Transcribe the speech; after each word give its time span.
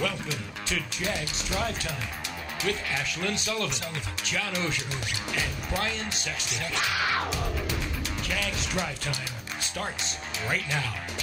Welcome 0.00 0.44
to 0.66 0.74
Jags 0.90 1.48
Drive 1.48 1.80
Time 1.80 2.08
with 2.66 2.76
Ashlyn 2.76 3.38
Sullivan, 3.38 3.98
John 4.22 4.52
Oehser, 4.56 4.84
and 5.32 5.70
Brian 5.70 6.10
Sexton. 6.10 6.70
Jags 8.22 8.66
Drive 8.66 9.00
Time 9.00 9.58
starts 9.58 10.18
right 10.46 10.68
now. 10.68 11.15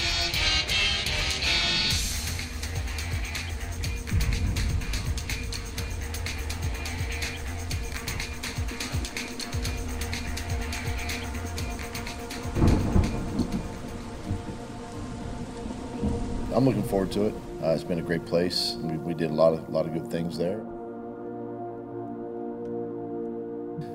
I'm 16.53 16.65
looking 16.65 16.83
forward 16.83 17.11
to 17.13 17.25
it. 17.25 17.33
Uh, 17.63 17.69
it's 17.69 17.83
been 17.83 17.99
a 17.99 18.03
great 18.03 18.25
place. 18.25 18.75
We, 18.81 18.97
we 18.97 19.13
did 19.13 19.31
a 19.31 19.33
lot 19.33 19.53
of 19.53 19.67
lot 19.69 19.85
of 19.87 19.93
good 19.93 20.07
things 20.09 20.37
there. 20.37 20.61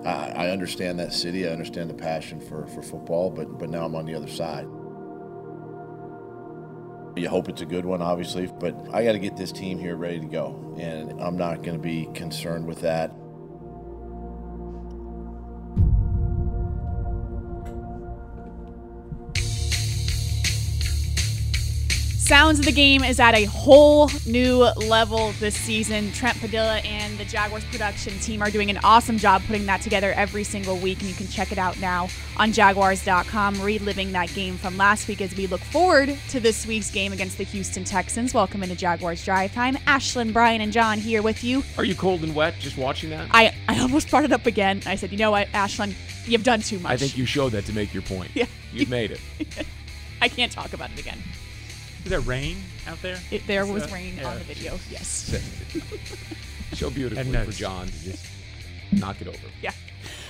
I, 0.05 0.47
I 0.47 0.51
understand 0.51 0.99
that 0.99 1.13
city. 1.13 1.47
I 1.47 1.51
understand 1.51 1.89
the 1.89 1.95
passion 1.95 2.41
for, 2.41 2.67
for 2.67 2.83
football, 2.83 3.31
but 3.31 3.59
but 3.59 3.71
now 3.71 3.85
I'm 3.85 3.95
on 3.95 4.07
the 4.07 4.15
other 4.15 4.29
side. 4.29 4.67
You 7.17 7.29
hope 7.29 7.49
it's 7.49 7.63
a 7.63 7.67
good 7.67 7.85
one, 7.85 8.01
obviously, 8.01 8.47
but 8.47 8.77
I 8.93 9.05
got 9.05 9.13
to 9.13 9.19
get 9.19 9.37
this 9.37 9.51
team 9.51 9.79
here 9.79 9.97
ready 9.97 10.21
to 10.21 10.27
go, 10.27 10.77
and 10.79 11.21
I'm 11.21 11.37
not 11.37 11.63
going 11.63 11.77
to 11.77 11.83
be 11.83 12.09
concerned 12.15 12.67
with 12.67 12.81
that. 12.83 13.13
Sounds 22.29 22.59
of 22.59 22.67
the 22.67 22.73
game 22.73 23.05
is 23.05 23.21
at 23.21 23.35
a 23.35 23.47
whole 23.47 24.11
new 24.27 24.59
level 24.77 25.33
this 25.41 25.55
season. 25.55 26.13
Trent 26.13 26.39
Padilla 26.39 26.77
and 26.81 27.17
the 27.17 27.25
Jaguars 27.25 27.65
production 27.65 28.13
team 28.19 28.43
are 28.43 28.51
doing 28.51 28.69
an 28.69 28.77
awesome 28.85 29.17
job 29.17 29.41
putting 29.47 29.65
that 29.65 29.81
together 29.81 30.13
every 30.13 30.45
single 30.45 30.77
week, 30.77 31.01
and 31.01 31.09
you 31.09 31.15
can 31.15 31.27
check 31.27 31.53
it 31.53 31.57
out 31.57 31.81
now 31.81 32.07
on 32.37 32.53
Jaguars.com, 32.53 33.63
reliving 33.63 34.13
that 34.13 34.31
game 34.35 34.59
from 34.59 34.77
last 34.77 35.09
week 35.09 35.23
as 35.23 35.35
we 35.37 35.47
look 35.47 35.63
forward 35.63 36.19
to 36.29 36.39
this 36.39 36.67
week's 36.67 36.91
game 36.91 37.15
against 37.15 37.39
the 37.39 37.45
Houston 37.45 37.83
Texans. 37.83 38.35
Welcome 38.35 38.63
into 38.63 38.77
Jaguars 38.77 39.25
Drive 39.25 39.55
Time. 39.55 39.77
Ashlyn, 39.87 40.31
Brian, 40.31 40.61
and 40.61 40.71
John 40.71 40.99
here 40.99 41.23
with 41.23 41.43
you. 41.43 41.63
Are 41.79 41.85
you 41.85 41.95
cold 41.95 42.25
and 42.25 42.35
wet 42.35 42.57
just 42.59 42.77
watching 42.77 43.09
that? 43.09 43.27
I, 43.31 43.55
I 43.69 43.81
almost 43.81 44.11
brought 44.11 44.25
it 44.25 44.33
up 44.35 44.45
again. 44.45 44.83
I 44.85 44.97
said, 44.97 45.13
you 45.13 45.17
know 45.17 45.31
what, 45.31 45.49
Ashlyn, 45.53 45.95
you've 46.27 46.45
done 46.45 46.61
too 46.61 46.79
much. 46.79 46.93
I 46.93 46.99
think 46.99 47.17
you 47.17 47.25
showed 47.25 47.53
that 47.53 47.65
to 47.65 47.73
make 47.73 47.95
your 47.95 48.03
point. 48.03 48.33
Yeah. 48.35 48.45
You've 48.71 48.91
made 48.91 49.13
it. 49.13 49.21
I 50.21 50.29
can't 50.29 50.53
talk 50.53 50.75
about 50.75 50.91
it 50.91 51.01
again. 51.01 51.23
Is 52.05 52.11
there 52.11 52.21
rain 52.21 52.59
out 52.87 53.01
there? 53.03 53.19
It, 53.31 53.47
there 53.47 53.65
Is 53.65 53.71
was 53.71 53.83
that- 53.85 53.93
rain 53.93 54.17
yeah. 54.17 54.29
on 54.29 54.39
the 54.39 54.45
video. 54.45 54.79
Yes. 54.91 55.37
so 56.75 56.91
beautifully 56.91 57.35
And 57.37 57.47
for. 57.47 57.53
John 57.53 57.87
to 57.87 58.05
just 58.05 58.27
knock 58.93 59.21
it 59.21 59.29
over. 59.29 59.39
Yeah. 59.63 59.73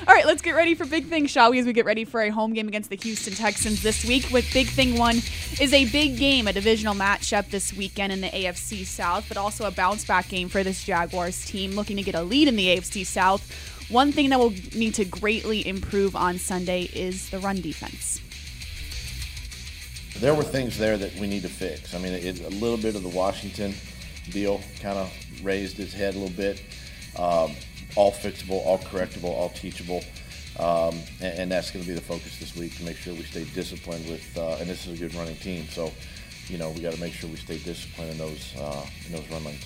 All 0.07 0.15
right, 0.15 0.25
let's 0.27 0.43
get 0.43 0.55
ready 0.55 0.75
for 0.75 0.87
big 0.87 1.07
things, 1.07 1.31
shall 1.31 1.51
we? 1.51 1.59
As 1.59 1.67
we 1.67 1.73
get 1.73 1.85
ready 1.85 2.05
for 2.05 2.23
a 2.23 2.31
home 2.31 2.53
game 2.55 2.69
against 2.69 2.89
the 2.89 2.97
Houston 2.97 3.35
Texans 3.35 3.83
this 3.83 4.05
week. 4.05 4.29
With 4.33 4.51
big 4.53 4.69
thing 4.69 4.97
one 4.97 5.17
is 5.61 5.73
a 5.73 5.85
big 5.91 6.17
game, 6.17 6.47
a 6.49 6.53
divisional 6.53 6.95
matchup 6.95 7.51
this 7.51 7.73
weekend 7.75 8.13
in 8.13 8.21
the 8.21 8.29
AFC 8.29 8.87
South, 8.87 9.27
but 9.29 9.37
also 9.37 9.67
a 9.67 9.71
bounce 9.71 10.05
back 10.05 10.29
game 10.29 10.49
for 10.49 10.63
this 10.65 10.85
Jaguars 10.85 11.45
team 11.45 11.73
looking 11.73 11.97
to 11.97 12.03
get 12.03 12.15
a 12.15 12.23
lead 12.23 12.49
in 12.49 12.57
the 12.57 12.69
AFC 12.77 13.05
South. 13.05 13.51
One 13.91 14.13
thing 14.13 14.31
that 14.31 14.39
will 14.39 14.55
need 14.75 14.95
to 14.95 15.05
greatly 15.05 15.67
improve 15.67 16.17
on 16.17 16.39
Sunday 16.39 16.83
is 16.95 17.31
the 17.31 17.39
run 17.41 17.61
defense. 17.61 18.21
There 20.21 20.35
were 20.35 20.43
things 20.43 20.77
there 20.77 20.99
that 20.99 21.15
we 21.15 21.29
need 21.29 21.43
to 21.43 21.49
fix. 21.49 21.95
I 21.95 21.99
mean, 21.99 22.13
it, 22.13 22.41
a 22.41 22.49
little 22.49 22.77
bit 22.77 22.97
of 22.97 23.05
the 23.05 23.09
Washington 23.09 23.73
deal 24.31 24.61
kind 24.81 24.99
of 24.99 25.13
raised 25.45 25.79
its 25.79 25.93
head 25.93 26.17
a 26.17 26.19
little 26.19 26.37
bit. 26.37 26.61
Um, 27.17 27.53
all 27.95 28.11
fixable, 28.11 28.67
all 28.67 28.79
correctable, 28.79 29.31
all 29.31 29.51
teachable. 29.51 30.03
Um, 30.59 31.01
and, 31.21 31.39
and 31.39 31.53
that's 31.53 31.71
going 31.71 31.85
to 31.85 31.89
be 31.89 31.95
the 31.95 32.01
focus 32.01 32.37
this 32.41 32.57
week 32.57 32.77
to 32.79 32.83
make 32.83 32.97
sure 32.97 33.15
we 33.15 33.23
stay 33.23 33.45
disciplined 33.55 34.09
with, 34.09 34.37
uh, 34.37 34.57
and 34.59 34.69
this 34.69 34.89
is 34.89 35.01
a 35.01 35.05
good 35.05 35.15
running 35.15 35.37
team. 35.37 35.69
So, 35.69 35.93
you 36.49 36.59
know, 36.59 36.71
we 36.71 36.81
got 36.81 36.95
to 36.95 37.01
make 37.01 37.13
sure 37.13 37.31
we 37.31 37.37
stay 37.37 37.59
disciplined 37.59 38.11
in 38.11 38.19
those, 38.19 38.57
uh, 38.57 38.85
in 39.07 39.13
those 39.13 39.31
run 39.31 39.45
lanes. 39.45 39.65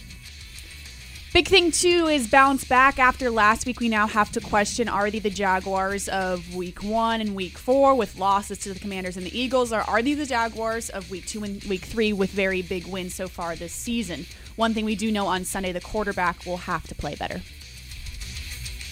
Big 1.32 1.48
thing 1.48 1.70
too 1.70 2.08
is 2.08 2.28
bounce 2.28 2.62
back 2.62 2.98
after 2.98 3.30
last 3.30 3.64
week. 3.64 3.80
We 3.80 3.88
now 3.88 4.06
have 4.06 4.30
to 4.32 4.40
question: 4.40 4.86
Are 4.86 5.10
they 5.10 5.18
the 5.18 5.30
Jaguars 5.30 6.06
of 6.10 6.54
Week 6.54 6.82
One 6.82 7.22
and 7.22 7.34
Week 7.34 7.56
Four 7.56 7.94
with 7.94 8.18
losses 8.18 8.58
to 8.58 8.74
the 8.74 8.78
Commanders 8.78 9.16
and 9.16 9.24
the 9.24 9.38
Eagles, 9.38 9.72
or 9.72 9.80
are 9.80 10.02
they 10.02 10.12
the 10.12 10.26
Jaguars 10.26 10.90
of 10.90 11.10
Week 11.10 11.24
Two 11.24 11.42
and 11.42 11.64
Week 11.64 11.86
Three 11.86 12.12
with 12.12 12.28
very 12.28 12.60
big 12.60 12.86
wins 12.86 13.14
so 13.14 13.28
far 13.28 13.56
this 13.56 13.72
season? 13.72 14.26
One 14.56 14.74
thing 14.74 14.84
we 14.84 14.94
do 14.94 15.10
know 15.10 15.26
on 15.26 15.46
Sunday: 15.46 15.72
the 15.72 15.80
quarterback 15.80 16.44
will 16.44 16.58
have 16.58 16.86
to 16.88 16.94
play 16.94 17.14
better. 17.14 17.36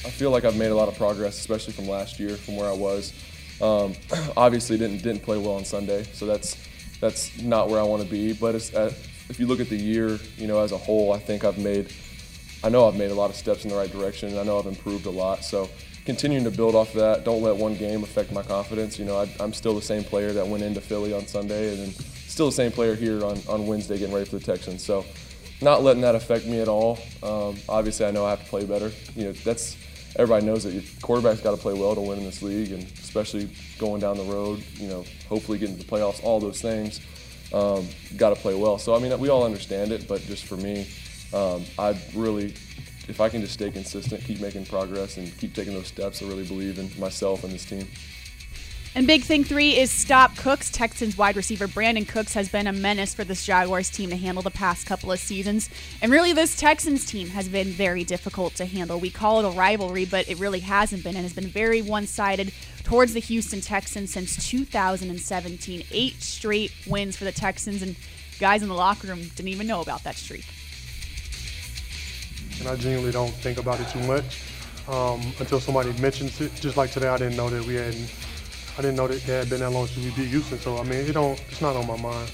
I 0.03 0.09
feel 0.09 0.31
like 0.31 0.47
I've 0.47 0.57
made 0.57 0.71
a 0.71 0.75
lot 0.75 0.89
of 0.89 0.97
progress, 0.97 1.39
especially 1.39 1.75
from 1.75 1.89
last 1.89 2.19
year, 2.19 2.37
from 2.37 2.57
where 2.57 2.71
I 2.71 2.75
was. 2.75 3.13
Um, 3.61 3.93
obviously, 4.35 4.79
didn't 4.79 5.03
didn't 5.03 5.23
play 5.23 5.37
well 5.37 5.57
on 5.57 5.67
Sunday, 5.67 6.05
so 6.15 6.25
that's 6.25 6.57
that's 7.03 7.39
not 7.43 7.69
where 7.69 7.81
I 7.81 7.83
want 7.83 8.03
to 8.03 8.09
be. 8.09 8.33
But 8.33 8.55
uh, 8.75 8.91
if 9.29 9.39
you 9.39 9.47
look 9.47 9.61
at 9.61 9.69
the 9.69 9.77
year, 9.77 10.19
you 10.39 10.47
know, 10.47 10.61
as 10.61 10.73
a 10.73 10.79
whole, 10.79 11.13
I 11.13 11.19
think 11.19 11.45
I've 11.45 11.59
made, 11.59 11.93
I 12.63 12.69
know 12.69 12.87
I've 12.87 12.97
made 12.97 13.11
a 13.11 13.15
lot 13.15 13.31
of 13.31 13.37
steps 13.37 13.65
in 13.65 13.71
the 13.71 13.77
right 13.77 13.91
direction. 13.91 14.37
I 14.39 14.43
know 14.43 14.59
I've 14.59 14.67
improved 14.67 15.07
a 15.07 15.11
lot. 15.11 15.45
So 15.45 15.69
continuing 16.05 16.45
to 16.45 16.51
build 16.51 16.75
off 16.75 16.91
of 16.91 17.01
that. 17.01 17.25
Don't 17.25 17.43
let 17.43 17.57
one 17.57 17.75
game 17.75 18.03
affect 18.03 18.33
my 18.33 18.43
confidence. 18.43 18.99
You 18.99 19.05
know, 19.05 19.19
I, 19.19 19.33
I'm 19.41 19.53
still 19.53 19.75
the 19.75 19.83
same 19.83 20.05
player 20.05 20.33
that 20.33 20.47
went 20.47 20.63
into 20.63 20.81
Philly 20.81 21.13
on 21.13 21.27
Sunday, 21.27 21.71
and 21.71 21.79
then 21.79 21.91
still 21.93 22.47
the 22.47 22.53
same 22.53 22.73
player 22.73 22.95
here 22.95 23.25
on, 23.25 23.39
on 23.49 23.67
Wednesday, 23.67 23.99
getting 23.99 24.15
ready 24.15 24.29
for 24.29 24.39
the 24.39 24.45
Texans. 24.45 24.85
So 24.85 25.05
not 25.61 25.83
letting 25.83 26.03
that 26.03 26.15
affect 26.15 26.47
me 26.47 26.61
at 26.61 26.69
all. 26.69 26.99
Um, 27.23 27.57
obviously, 27.69 28.07
I 28.07 28.11
know 28.11 28.25
I 28.25 28.31
have 28.31 28.43
to 28.43 28.49
play 28.49 28.65
better. 28.65 28.91
You 29.15 29.27
know, 29.27 29.33
that's 29.33 29.77
everybody 30.17 30.45
knows 30.45 30.65
that 30.65 30.73
your 30.73 30.83
quarterback's 31.03 31.41
got 31.41 31.53
to 31.53 31.57
play 31.57 31.75
well 31.75 31.95
to 31.95 32.01
win 32.01 32.19
in 32.19 32.25
this 32.25 32.43
league, 32.43 32.73
and 32.73 32.83
especially 32.99 33.51
going 33.79 34.01
down 34.01 34.17
the 34.17 34.25
road. 34.25 34.65
You 34.75 34.89
know, 34.89 35.05
hopefully 35.29 35.59
getting 35.59 35.77
to 35.79 35.85
the 35.85 35.91
playoffs, 35.91 36.23
all 36.25 36.41
those 36.41 36.61
things. 36.61 37.01
Um, 37.53 37.89
got 38.17 38.31
to 38.31 38.37
play 38.37 38.55
well. 38.55 38.79
So 38.79 38.95
I 38.95 39.01
mean, 39.01 39.19
we 39.19 39.29
all 39.29 39.45
understand 39.45 39.93
it, 39.93 40.09
but 40.09 40.23
just 40.23 40.45
for 40.45 40.57
me, 40.57 40.89
um, 41.33 41.65
I 41.79 41.99
really, 42.15 42.55
if 43.09 43.21
I 43.21 43.29
can 43.29 43.41
just 43.41 43.55
stay 43.55 43.71
consistent, 43.71 44.23
keep 44.25 44.41
making 44.41 44.67
progress, 44.67 45.17
and 45.17 45.37
keep 45.39 45.55
taking 45.55 45.75
those 45.75 45.89
steps, 45.89 46.23
I 46.23 46.27
really 46.27 46.45
believe 46.45 46.79
in 46.79 46.91
myself 46.99 47.45
and 47.45 47.53
this 47.53 47.65
team. 47.65 47.87
And 48.93 49.07
big 49.07 49.23
thing 49.23 49.45
three 49.45 49.79
is 49.79 49.89
stop 49.89 50.37
Cooks. 50.37 50.69
Texans 50.69 51.17
wide 51.17 51.37
receiver 51.37 51.69
Brandin 51.69 52.09
Cooks 52.09 52.35
has 52.35 52.49
been 52.49 52.67
a 52.67 52.73
menace 52.73 53.15
for 53.15 53.23
this 53.23 53.47
Jaguars 53.47 53.89
team 53.89 54.11
to 54.11 54.17
handle 54.17 54.43
the 54.43 54.51
past 54.51 54.85
couple 54.85 55.13
of 55.13 55.21
seasons. 55.21 55.71
And 56.03 56.11
really, 56.11 56.33
this 56.33 56.57
Texans 56.57 57.07
team 57.07 57.29
has 57.29 57.49
been 57.49 57.69
very 57.69 58.03
difficult 58.03 58.57
to 58.57 58.65
handle. 58.65 58.99
We 58.99 59.11
call 59.11 59.39
it 59.39 59.49
a 59.49 59.57
rivalry, 59.57 60.07
but 60.07 60.29
it 60.29 60.41
really 60.41 60.59
hasn't 60.59 61.05
been 61.05 61.15
and 61.15 61.23
has 61.23 61.33
been 61.33 61.47
very 61.47 61.83
one 61.83 62.09
sided 62.09 62.53
towards 62.83 63.15
the 63.15 63.21
Houston 63.21 63.61
Texans 63.61 64.13
since 64.13 64.49
2017. 64.49 65.85
Eight 65.93 66.21
straight 66.21 66.73
wins 66.89 67.17
for 67.17 67.25
the 67.25 67.33
Texans, 67.33 67.83
and 67.83 67.95
guys 68.41 68.61
in 68.61 68.69
the 68.69 68.75
locker 68.75 69.07
room 69.07 69.23
didn't 69.37 69.49
even 69.49 69.69
know 69.69 69.83
about 69.83 70.03
that 70.03 70.17
streak. 70.17 70.45
And 72.61 72.69
I 72.69 72.77
genuinely 72.77 73.13
don't 73.13 73.33
think 73.33 73.59
about 73.59 73.81
it 73.81 73.89
too 73.89 74.01
much 74.01 74.43
um, 74.89 75.21
until 75.41 75.61
somebody 75.61 75.93
mentions 76.01 76.41
it. 76.41 76.55
Just 76.55 76.77
like 76.77 76.91
today, 76.91 77.09
I 77.09 77.17
didn't 77.19 77.37
know 77.37 77.49
that 77.51 77.65
we 77.65 77.75
had, 77.75 77.95
I 78.79 78.83
didn't 78.83 78.97
know 78.97 79.09
that 79.09 79.17
it 79.17 79.23
had 79.23 79.51
been 79.51 79.61
that 79.61 79.71
long 79.71 79.87
since 79.87 80.05
we 80.05 80.23
beat 80.23 80.31
Houston. 80.31 80.59
So 80.59 80.79
I 80.79 80.83
mean, 80.85 81.01
it 81.01 81.13
don't, 81.13 81.41
it's 81.51 81.61
not 81.61 81.77
on 81.77 81.87
my 81.87 81.97
mind. 81.97 82.31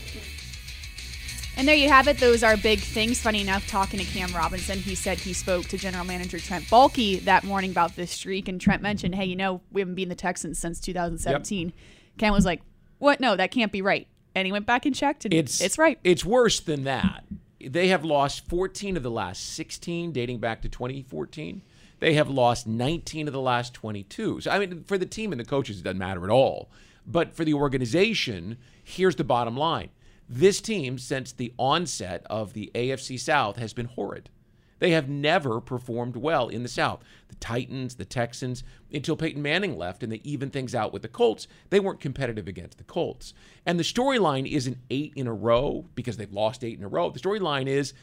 And 1.59 1.67
there 1.67 1.75
you 1.75 1.89
have 1.89 2.07
it. 2.07 2.19
Those 2.19 2.43
are 2.43 2.55
big 2.59 2.81
things. 2.81 3.19
Funny 3.19 3.41
enough, 3.41 3.67
talking 3.67 3.99
to 3.99 4.05
Cam 4.05 4.31
Robinson, 4.35 4.79
he 4.79 4.95
said 4.95 5.19
he 5.19 5.33
spoke 5.33 5.65
to 5.69 5.79
general 5.79 6.05
manager 6.05 6.39
Trent 6.39 6.65
Baalke 6.67 7.25
that 7.25 7.45
morning 7.45 7.71
about 7.71 7.97
this 7.97 8.11
streak. 8.11 8.47
And 8.49 8.61
Trent 8.61 8.83
mentioned, 8.83 9.15
hey, 9.15 9.25
you 9.25 9.37
know, 9.37 9.63
we 9.73 9.81
haven't 9.81 9.95
beaten 9.95 10.11
the 10.11 10.15
Texans 10.15 10.59
since 10.59 10.81
2017. 10.81 11.73
Cam 12.19 12.33
was 12.35 12.45
like, 12.45 12.61
what? 12.99 13.21
No, 13.21 13.37
that 13.37 13.51
can't 13.53 13.73
be 13.73 13.81
right. 13.81 14.07
And 14.35 14.45
he 14.45 14.53
went 14.53 14.67
back 14.67 14.85
and 14.85 14.95
checked, 14.95 15.25
and 15.25 15.33
It's 15.33 15.63
it's 15.63 15.79
right. 15.79 15.99
It's 16.05 16.23
worse 16.27 16.61
than 16.61 16.85
that. 16.85 17.25
They 17.69 17.89
have 17.89 18.05
lost 18.05 18.49
14 18.49 18.97
of 18.97 19.03
the 19.03 19.11
last 19.11 19.55
16, 19.55 20.13
dating 20.13 20.39
back 20.39 20.63
to 20.63 20.69
2014. 20.69 21.63
They 21.99 22.15
have 22.15 22.29
lost 22.29 22.67
19 22.67 23.27
of 23.27 23.33
the 23.33 23.41
last 23.41 23.75
22. 23.75 24.43
So 24.43 24.51
I 24.51 24.59
mean, 24.59 24.85
for 24.85 24.99
the 24.99 25.07
team 25.07 25.33
and 25.33 25.41
the 25.41 25.45
coaches, 25.45 25.81
it 25.81 25.85
doesn't 25.85 25.99
matter 25.99 26.25
at 26.25 26.31
all. 26.31 26.71
But 27.07 27.35
for 27.35 27.45
the 27.45 27.55
organization, 27.55 28.59
here's 28.83 29.17
the 29.17 29.25
bottom 29.25 29.57
line: 29.57 29.91
this 30.29 30.61
team, 30.61 30.99
since 30.99 31.33
the 31.33 31.53
onset 31.59 32.27
of 32.29 32.53
the 32.53 32.71
AFC 32.75 33.19
South, 33.19 33.57
has 33.57 33.73
been 33.73 33.87
horrid. 33.87 34.29
They 34.79 34.91
have 34.91 35.09
never 35.09 35.61
performed 35.61 36.17
well 36.17 36.49
in 36.49 36.63
the 36.63 36.69
South. 36.69 37.03
The 37.29 37.35
Titans, 37.37 37.95
the 37.95 38.05
Texans, 38.05 38.63
until 38.93 39.17
Peyton 39.17 39.43
Manning 39.43 39.77
left 39.77 40.03
and 40.03 40.13
they 40.13 40.21
evened 40.23 40.53
things 40.53 40.75
out 40.75 40.93
with 40.93 41.03
the 41.03 41.09
Colts, 41.09 41.49
they 41.71 41.81
weren't 41.81 42.01
competitive 42.01 42.47
against 42.47 42.79
the 42.79 42.85
Colts. 42.85 43.33
And 43.65 43.79
the 43.79 43.85
storyline 43.85 44.51
isn't 44.51 44.79
eight 44.91 45.13
in 45.17 45.27
a 45.27 45.35
row 45.35 45.87
because 45.95 46.17
they've 46.17 46.33
lost 46.33 46.63
eight 46.63 46.79
in 46.79 46.85
a 46.85 46.89
row. 46.89 47.11
The 47.11 47.21
storyline 47.21 47.67
is 47.67 47.95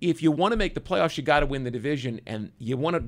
if 0.00 0.22
you 0.22 0.30
want 0.30 0.52
to 0.52 0.56
make 0.56 0.74
the 0.74 0.80
playoffs, 0.80 1.16
you 1.16 1.22
got 1.22 1.40
to 1.40 1.46
win 1.46 1.64
the 1.64 1.70
division. 1.70 2.20
And 2.26 2.52
you 2.58 2.76
want 2.76 2.96
to 2.96 3.04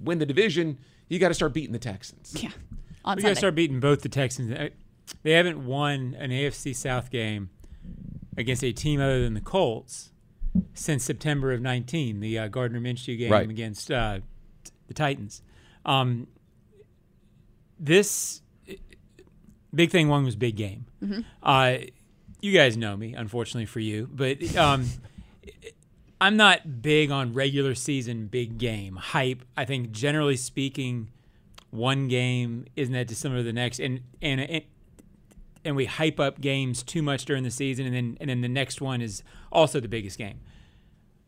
win 0.00 0.18
the 0.18 0.26
division, 0.26 0.78
you 1.08 1.18
got 1.18 1.28
to 1.28 1.34
start 1.34 1.52
beating 1.52 1.72
the 1.72 1.78
Texans. 1.78 2.34
yeah. 2.42 2.50
On 3.04 3.16
We 3.16 3.22
got 3.22 3.30
to 3.30 3.36
start 3.36 3.56
beating 3.56 3.80
both 3.80 4.02
the 4.02 4.08
Texans. 4.08 4.70
They 5.24 5.32
haven't 5.32 5.66
won 5.66 6.16
an 6.20 6.30
AFC 6.30 6.74
South 6.74 7.10
game 7.10 7.50
against 8.36 8.62
a 8.62 8.70
team 8.70 9.00
other 9.00 9.22
than 9.22 9.34
the 9.34 9.40
Colts 9.40 10.11
since 10.74 11.04
September 11.04 11.52
of 11.52 11.60
19, 11.60 12.20
the 12.20 12.38
uh, 12.38 12.48
Gardner 12.48 12.80
Minshew 12.80 13.16
game 13.18 13.30
Right. 13.32 13.48
against 13.48 13.90
uh, 13.90 14.20
the 14.88 14.94
Titans. 14.94 15.42
Um, 15.84 16.26
this 17.78 18.42
big 19.74 19.90
thing 19.90 20.08
one 20.08 20.24
was 20.24 20.36
big 20.36 20.56
game. 20.56 20.86
Uh, 21.42 21.78
you 22.40 22.52
guys 22.52 22.76
know 22.76 22.96
me, 22.96 23.14
unfortunately 23.14 23.66
for 23.66 23.80
you, 23.80 24.08
but 24.12 24.56
um, 24.56 24.86
I'm 26.20 26.36
not 26.36 26.82
big 26.82 27.10
on 27.10 27.34
regular 27.34 27.74
season 27.74 28.26
big 28.26 28.58
game 28.58 28.96
hype. 28.96 29.44
I 29.56 29.64
think 29.64 29.90
generally 29.92 30.36
speaking, 30.36 31.08
one 31.70 32.06
game 32.08 32.66
isn't 32.76 32.92
that 32.94 33.08
dissimilar 33.08 33.40
to 33.40 33.44
the 33.44 33.52
next, 33.52 33.80
and 33.80 34.00
and 34.20 34.40
and, 34.40 34.62
and 35.64 35.76
we 35.76 35.84
hype 35.86 36.18
up 36.18 36.40
games 36.40 36.82
too 36.82 37.02
much 37.02 37.24
during 37.24 37.44
the 37.44 37.50
season, 37.50 37.86
and 37.86 37.94
then 37.94 38.16
and 38.20 38.30
then 38.30 38.40
the 38.40 38.48
next 38.48 38.80
one 38.80 39.00
is 39.00 39.22
also 39.50 39.80
the 39.80 39.88
biggest 39.88 40.18
game. 40.18 40.40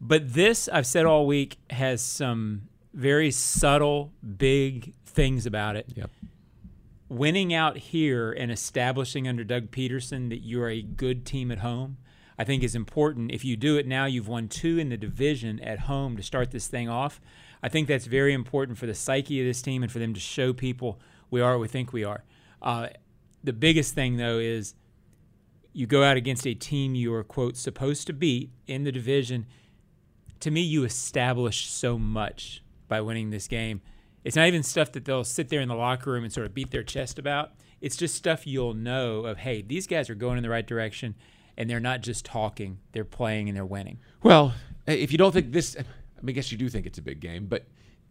But 0.01 0.35
this, 0.35 0.69
I've 0.69 0.87
said 0.87 1.07
all 1.07 1.27
week, 1.27 1.57
has 1.71 2.03
some 2.03 2.69
very 2.93 3.31
subtle, 3.31 4.13
big 4.37 4.95
things 5.07 5.47
about 5.47 5.77
it. 5.77 5.87
Yep. 5.95 6.11
Winning 7.09 7.55
out 7.55 7.77
here 7.77 8.33
and 8.33 8.51
establishing 8.51 9.29
under 9.29 9.45
Doug 9.45 9.71
Pederson 9.71 10.29
that 10.31 10.45
you're 10.45 10.69
a 10.69 10.83
good 10.83 11.25
team 11.25 11.51
at 11.51 11.59
home, 11.59 11.99
I 12.39 12.45
think 12.45 12.63
is 12.63 12.75
important. 12.75 13.31
If 13.31 13.45
you 13.45 13.57
do 13.57 13.77
it 13.77 13.87
now, 13.87 14.07
you've 14.07 14.29
won 14.29 14.49
two 14.49 14.79
in 14.79 14.89
the 14.89 14.97
division 14.97 15.61
at 15.61 15.81
home 15.81 16.17
to 16.17 16.23
start 16.23 16.51
this 16.51 16.67
thing 16.67 16.89
off. 16.89 17.21
I 17.63 17.69
think 17.69 17.89
that's 17.89 18.07
very 18.07 18.35
important 18.35 18.79
for 18.79 18.87
the 18.87 18.95
psyche 18.95 19.41
of 19.41 19.47
this 19.47 19.63
team 19.63 19.83
and 19.83 19.91
for 19.91 19.99
them 19.99 20.13
to 20.13 20.21
show 20.21 20.53
people 20.53 21.01
we 21.31 21.41
are 21.41 21.53
what 21.53 21.63
we 21.63 21.69
think 21.69 21.93
we 21.93 22.05
are. 22.05 22.25
Uh, 22.61 22.89
the 23.44 23.52
biggest 23.52 23.94
thing, 23.94 24.17
though, 24.17 24.38
is 24.38 24.75
you 25.73 25.87
go 25.87 26.02
out 26.02 26.17
against 26.17 26.46
a 26.46 26.55
team 26.55 26.94
you 26.94 27.12
are, 27.14 27.23
quote, 27.23 27.56
supposed 27.56 28.06
to 28.06 28.12
beat 28.12 28.50
in 28.67 28.85
the 28.85 28.93
division. 28.93 29.46
To 30.41 30.50
me, 30.50 30.62
you 30.62 30.85
establish 30.85 31.67
so 31.67 31.99
much 31.99 32.62
by 32.88 33.00
winning 33.00 33.31
this 33.31 33.46
game. 33.46 33.82
It's 34.25 34.37
not 34.37 34.46
even 34.46 34.62
stuff 34.62 34.93
that 34.93 35.05
they'll 35.05 35.25
sit 35.25 35.50
there 35.50 35.61
in 35.61 35.69
the 35.69 35.75
locker 35.75 36.11
room 36.11 36.25
and 36.25 36.32
sort 36.32 36.46
of 36.46 36.55
beat 36.55 36.70
their 36.70 36.82
chest 36.82 37.19
about. 37.19 37.52
It's 37.81 37.96
just 37.96 38.14
stuff 38.14 38.46
you'll 38.46 38.73
know 38.73 39.26
of, 39.26 39.38
hey, 39.38 39.61
these 39.61 39.87
guys 39.87 40.08
are 40.08 40.14
going 40.14 40.38
in 40.38 40.43
the 40.43 40.49
right 40.49 40.67
direction 40.67 41.14
and 41.56 41.69
they're 41.69 41.81
not 41.81 42.00
just 42.00 42.25
talking, 42.25 42.79
they're 42.93 43.05
playing 43.05 43.49
and 43.49 43.56
they're 43.56 43.67
winning. 43.67 43.99
Well, 44.23 44.55
if 44.87 45.12
you 45.12 45.19
don't 45.19 45.32
think 45.32 45.52
this, 45.52 45.76
I 45.79 45.82
mean, 46.23 46.31
I 46.31 46.32
guess 46.32 46.50
you 46.50 46.58
do 46.58 46.69
think 46.69 46.87
it's 46.87 46.99
a 46.99 47.02
big 47.02 47.20
game, 47.20 47.47
but 47.47 47.67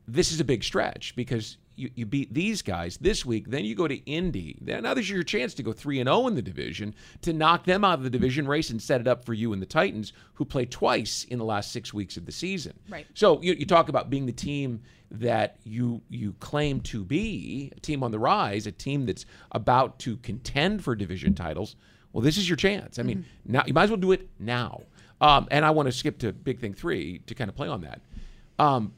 this 0.08 0.32
is 0.32 0.40
a 0.40 0.44
big 0.44 0.64
stretch 0.64 1.16
because 1.16 1.58
you, 1.76 1.90
you 1.96 2.06
beat 2.06 2.34
these 2.34 2.62
guys 2.62 2.98
this 2.98 3.26
week, 3.26 3.50
then 3.50 3.66
you 3.66 3.76
go 3.76 3.88
to 3.88 3.96
Indy. 4.06 4.58
Then 4.62 4.84
now 4.84 4.94
there's 4.94 5.10
your 5.10 5.24
chance 5.24 5.54
to 5.56 5.64
go 5.64 5.74
three 5.74 6.00
and 6.00 6.08
zero 6.08 6.28
in 6.28 6.36
the 6.36 6.42
division 6.42 6.94
to 7.22 7.34
knock 7.34 7.66
them 7.66 7.84
out 7.84 7.98
of 7.98 8.04
the 8.04 8.10
division 8.10 8.48
race 8.48 8.70
and 8.70 8.82
set 8.82 9.02
it 9.02 9.08
up 9.08 9.26
for 9.26 9.34
you 9.34 9.54
and 9.54 9.62
the 9.62 9.66
Titans, 9.66 10.14
who 10.34 10.46
play 10.46 10.66
twice 10.66 11.24
in 11.26 11.40
the 11.40 11.46
last 11.46 11.72
six 11.72 11.94
weeks 11.94 12.18
of 12.18 12.26
the 12.26 12.32
season. 12.32 12.74
Right. 12.90 13.06
So 13.14 13.42
you, 13.42 13.54
you 13.54 13.66
talk 13.66 13.90
about 13.90 14.10
being 14.10 14.26
the 14.26 14.32
team 14.32 14.82
that 15.12 15.58
you 15.64 16.02
you 16.10 16.34
claim 16.40 16.82
to 16.82 17.04
be, 17.04 17.72
a 17.76 17.80
team 17.80 18.04
on 18.04 18.12
the 18.12 18.20
rise, 18.20 18.66
a 18.66 18.72
team 18.72 19.06
that's 19.06 19.26
about 19.52 20.00
to 20.00 20.18
contend 20.18 20.84
for 20.84 20.96
division 20.96 21.36
titles. 21.36 21.76
Well, 22.12 22.22
this 22.22 22.38
is 22.38 22.48
your 22.50 22.58
chance. 22.58 23.00
I 23.00 23.04
mean, 23.04 23.26
now 23.46 23.64
you 23.66 23.74
might 23.74 23.84
as 23.84 23.90
well 23.90 23.98
do 23.98 24.12
it 24.12 24.30
now. 24.40 24.82
Um, 25.22 25.48
and 25.52 25.64
I 25.64 25.72
want 25.72 25.88
to 25.88 25.92
skip 25.92 26.18
to 26.20 26.34
big 26.34 26.60
thing 26.60 26.74
three 26.74 27.20
to 27.28 27.36
kind 27.36 27.50
of 27.50 27.56
play 27.56 27.68
on 27.68 27.82
that. 27.82 28.02
Um, 28.60 28.94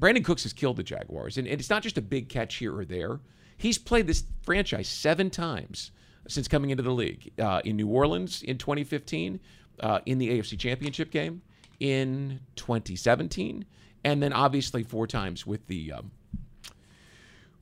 Brandin 0.00 0.24
Cooks 0.24 0.44
has 0.44 0.52
killed 0.54 0.78
the 0.78 0.82
Jaguars, 0.82 1.36
and, 1.36 1.46
and 1.46 1.60
it's 1.60 1.70
not 1.70 1.82
just 1.82 1.98
a 1.98 2.02
big 2.02 2.28
catch 2.28 2.56
here 2.56 2.76
or 2.76 2.84
there. 2.84 3.20
He's 3.58 3.76
played 3.76 4.06
this 4.06 4.24
franchise 4.42 4.88
seven 4.88 5.28
times 5.28 5.90
since 6.26 6.48
coming 6.48 6.70
into 6.70 6.82
the 6.82 6.90
league. 6.90 7.30
Uh, 7.38 7.60
in 7.64 7.76
New 7.76 7.88
Orleans 7.88 8.42
in 8.42 8.56
2015, 8.56 9.38
uh, 9.80 10.00
in 10.06 10.18
the 10.18 10.30
AFC 10.30 10.58
Championship 10.58 11.10
game 11.10 11.42
in 11.80 12.40
2017, 12.56 13.64
and 14.04 14.22
then 14.22 14.32
obviously 14.32 14.82
four 14.82 15.06
times 15.06 15.46
with 15.46 15.66
the 15.66 15.92
um, 15.92 16.10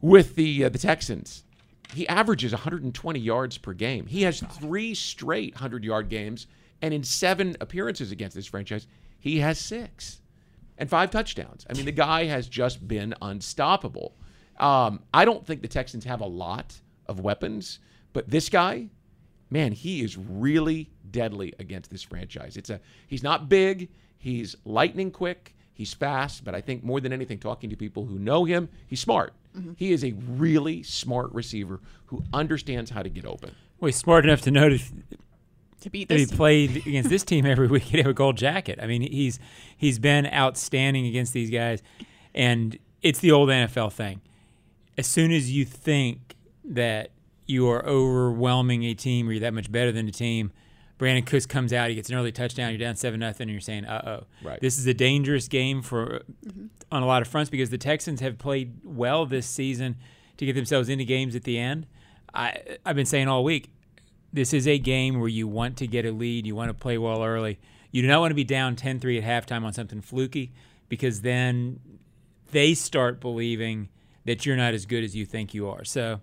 with 0.00 0.36
the 0.36 0.64
uh, 0.64 0.68
the 0.68 0.78
Texans. 0.78 1.44
He 1.94 2.06
averages 2.06 2.52
120 2.52 3.18
yards 3.18 3.56
per 3.58 3.72
game. 3.72 4.06
He 4.06 4.22
has 4.22 4.40
three 4.40 4.94
straight 4.94 5.54
100 5.54 5.82
yard 5.82 6.08
games, 6.08 6.46
and 6.82 6.94
in 6.94 7.02
seven 7.02 7.56
appearances 7.60 8.12
against 8.12 8.36
this 8.36 8.46
franchise, 8.46 8.86
he 9.18 9.38
has 9.38 9.58
six 9.58 10.20
and 10.78 10.88
five 10.88 11.10
touchdowns. 11.10 11.66
I 11.68 11.74
mean, 11.74 11.84
the 11.84 11.92
guy 11.92 12.24
has 12.24 12.48
just 12.48 12.86
been 12.86 13.14
unstoppable. 13.20 14.16
Um, 14.58 15.00
I 15.12 15.24
don't 15.24 15.46
think 15.46 15.62
the 15.62 15.68
Texans 15.68 16.04
have 16.04 16.20
a 16.20 16.26
lot 16.26 16.80
of 17.06 17.20
weapons, 17.20 17.80
but 18.12 18.30
this 18.30 18.48
guy, 18.48 18.88
man, 19.50 19.72
he 19.72 20.02
is 20.02 20.16
really 20.16 20.90
deadly 21.10 21.52
against 21.58 21.90
this 21.90 22.02
franchise. 22.02 22.56
It's 22.56 22.70
a 22.70 22.80
he's 23.06 23.22
not 23.22 23.48
big, 23.48 23.88
he's 24.16 24.56
lightning 24.64 25.10
quick, 25.10 25.54
he's 25.72 25.94
fast, 25.94 26.44
but 26.44 26.54
I 26.54 26.60
think 26.60 26.82
more 26.82 27.00
than 27.00 27.12
anything, 27.12 27.38
talking 27.38 27.70
to 27.70 27.76
people 27.76 28.06
who 28.06 28.18
know 28.18 28.44
him, 28.44 28.68
he's 28.86 29.00
smart. 29.00 29.34
He 29.76 29.92
is 29.92 30.04
a 30.04 30.12
really 30.12 30.84
smart 30.84 31.32
receiver 31.32 31.80
who 32.06 32.22
understands 32.32 32.90
how 32.90 33.02
to 33.02 33.08
get 33.08 33.24
open. 33.24 33.54
Well, 33.80 33.86
he's 33.88 33.96
smart 33.96 34.24
enough 34.24 34.42
to 34.42 34.52
know 34.52 34.68
to, 34.68 34.78
to 35.80 35.90
beat 35.90 36.08
that 36.08 36.18
he 36.18 36.24
this. 36.24 36.34
played 36.36 36.76
against 36.76 37.10
this 37.10 37.24
team 37.24 37.46
every 37.46 37.66
week. 37.74 37.84
He'd 37.84 37.98
have 37.98 38.06
a 38.06 38.14
gold 38.14 38.36
jacket. 38.36 38.78
I 38.82 38.86
mean, 38.86 39.02
he's 39.02 39.38
he's 39.76 39.98
been 39.98 40.26
outstanding 40.26 41.06
against 41.06 41.32
these 41.32 41.50
guys, 41.50 41.82
and 42.34 42.78
it's 43.02 43.20
the 43.20 43.32
old 43.32 43.48
NFL 43.48 43.92
thing. 43.92 44.20
As 44.96 45.06
soon 45.06 45.30
as 45.30 45.50
you 45.52 45.64
think 45.64 46.34
that 46.64 47.10
you 47.46 47.68
are 47.68 47.84
overwhelming 47.86 48.84
a 48.84 48.94
team 48.94 49.28
or 49.28 49.32
you're 49.32 49.40
that 49.40 49.54
much 49.54 49.70
better 49.70 49.92
than 49.92 50.08
a 50.08 50.12
team, 50.12 50.52
Brandin 50.98 51.24
Cooks 51.24 51.46
comes 51.46 51.72
out, 51.72 51.88
he 51.88 51.94
gets 51.94 52.10
an 52.10 52.16
early 52.16 52.32
touchdown, 52.32 52.70
you're 52.70 52.78
down 52.78 52.96
seven 52.96 53.20
nothing, 53.20 53.44
and 53.44 53.52
you're 53.52 53.60
saying, 53.60 53.84
"Uh 53.84 54.20
oh." 54.20 54.26
Right. 54.46 54.60
This 54.60 54.78
is 54.78 54.86
a 54.86 54.94
dangerous 54.94 55.48
game 55.48 55.82
for 55.82 56.22
on 56.90 57.02
a 57.02 57.06
lot 57.06 57.22
of 57.22 57.28
fronts 57.28 57.50
because 57.50 57.70
the 57.70 57.78
Texans 57.78 58.20
have 58.20 58.38
played 58.38 58.74
well 58.82 59.26
this 59.26 59.46
season 59.46 59.96
to 60.38 60.46
get 60.46 60.54
themselves 60.54 60.88
into 60.88 61.04
games 61.04 61.36
at 61.36 61.44
the 61.44 61.58
end. 61.58 61.86
I 62.34 62.60
I've 62.84 62.96
been 62.96 63.06
saying 63.06 63.28
all 63.28 63.44
week, 63.44 63.70
this 64.32 64.52
is 64.52 64.66
a 64.66 64.78
game 64.78 65.20
where 65.20 65.28
you 65.28 65.48
want 65.48 65.76
to 65.78 65.86
get 65.86 66.04
a 66.04 66.12
lead, 66.12 66.46
you 66.46 66.54
want 66.54 66.68
to 66.68 66.74
play 66.74 66.98
well 66.98 67.24
early. 67.24 67.58
You 67.90 68.02
do 68.02 68.08
not 68.08 68.20
want 68.20 68.30
to 68.30 68.34
be 68.34 68.44
down 68.44 68.76
10-3 68.76 69.22
at 69.22 69.48
halftime 69.48 69.64
on 69.64 69.72
something 69.72 70.00
fluky 70.00 70.52
because 70.88 71.22
then 71.22 71.80
they 72.50 72.74
start 72.74 73.20
believing 73.20 73.88
that 74.24 74.44
you're 74.44 74.56
not 74.56 74.74
as 74.74 74.84
good 74.86 75.04
as 75.04 75.16
you 75.16 75.24
think 75.24 75.54
you 75.54 75.68
are. 75.68 75.84
So 75.84 76.20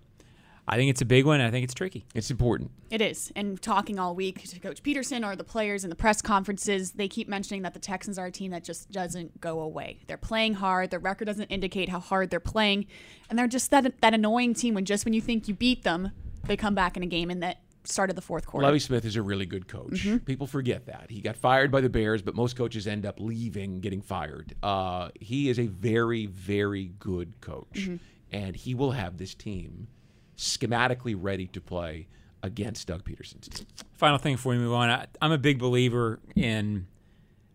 I 0.68 0.76
think 0.76 0.90
it's 0.90 1.00
a 1.00 1.06
big 1.06 1.26
one. 1.26 1.40
I 1.40 1.50
think 1.50 1.64
it's 1.64 1.74
tricky. 1.74 2.06
It's 2.14 2.30
important. 2.30 2.70
It 2.90 3.00
is. 3.00 3.32
And 3.36 3.60
talking 3.60 3.98
all 3.98 4.14
week 4.14 4.42
to 4.48 4.58
Coach 4.58 4.82
Pederson 4.82 5.24
or 5.24 5.36
the 5.36 5.44
players 5.44 5.84
in 5.84 5.90
the 5.90 5.96
press 5.96 6.20
conferences, 6.22 6.92
they 6.92 7.08
keep 7.08 7.28
mentioning 7.28 7.62
that 7.62 7.74
the 7.74 7.80
Texans 7.80 8.18
are 8.18 8.26
a 8.26 8.30
team 8.32 8.50
that 8.50 8.64
just 8.64 8.90
doesn't 8.90 9.40
go 9.40 9.60
away. 9.60 10.00
They're 10.06 10.16
playing 10.16 10.54
hard. 10.54 10.90
Their 10.90 10.98
record 10.98 11.26
doesn't 11.26 11.46
indicate 11.46 11.88
how 11.88 12.00
hard 12.00 12.30
they're 12.30 12.40
playing. 12.40 12.86
And 13.30 13.38
they're 13.38 13.46
just 13.46 13.70
that 13.70 14.00
that 14.00 14.14
annoying 14.14 14.54
team 14.54 14.74
when 14.74 14.84
just 14.84 15.04
when 15.04 15.14
you 15.14 15.20
think 15.20 15.46
you 15.46 15.54
beat 15.54 15.84
them, 15.84 16.10
they 16.44 16.56
come 16.56 16.74
back 16.74 16.96
in 16.96 17.02
a 17.02 17.06
game 17.06 17.30
and 17.30 17.42
that 17.42 17.58
start 17.86 18.10
of 18.10 18.16
the 18.16 18.22
fourth 18.22 18.46
quarter. 18.46 18.66
Lovie 18.66 18.78
Smith 18.78 19.04
is 19.04 19.16
a 19.16 19.22
really 19.22 19.46
good 19.46 19.68
coach. 19.68 20.06
People 20.24 20.46
forget 20.46 20.86
that. 20.86 21.06
He 21.10 21.20
got 21.20 21.36
fired 21.36 21.70
by 21.70 21.80
the 21.80 21.88
Bears, 21.88 22.22
but 22.22 22.34
most 22.34 22.56
coaches 22.56 22.86
end 22.86 23.06
up 23.06 23.20
leaving, 23.20 23.80
getting 23.80 24.02
fired. 24.02 24.54
Uh, 24.62 25.10
he 25.20 25.48
is 25.48 25.58
a 25.58 25.66
very, 25.66 26.26
very 26.26 26.92
good 26.98 27.40
coach. 27.40 27.88
And 28.32 28.56
he 28.56 28.74
will 28.74 28.90
have 28.92 29.18
this 29.18 29.34
team 29.34 29.88
schematically 30.36 31.16
ready 31.18 31.46
to 31.46 31.60
play 31.60 32.08
against 32.42 32.88
Doug 32.88 33.04
Pederson's 33.04 33.48
team. 33.48 33.66
Final 33.94 34.18
thing 34.18 34.34
before 34.34 34.52
we 34.52 34.58
move 34.58 34.72
on, 34.74 34.90
I, 34.90 35.06
I'm 35.22 35.32
a 35.32 35.38
big 35.38 35.58
believer 35.58 36.20
in 36.34 36.86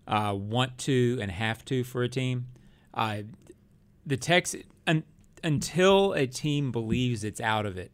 uh, 0.08 0.34
want 0.36 0.78
to 0.80 1.20
and 1.22 1.30
have 1.30 1.64
to 1.66 1.84
for 1.84 2.04
a 2.04 2.10
team. 2.10 2.48
Uh, 2.94 3.18
the 4.06 4.18
Tex 4.18 4.56
un, 4.88 5.04
until 5.44 6.14
a 6.14 6.26
team 6.26 6.72
believes 6.72 7.24
it's 7.24 7.40
out 7.40 7.66
of 7.66 7.78
it, 7.78 7.92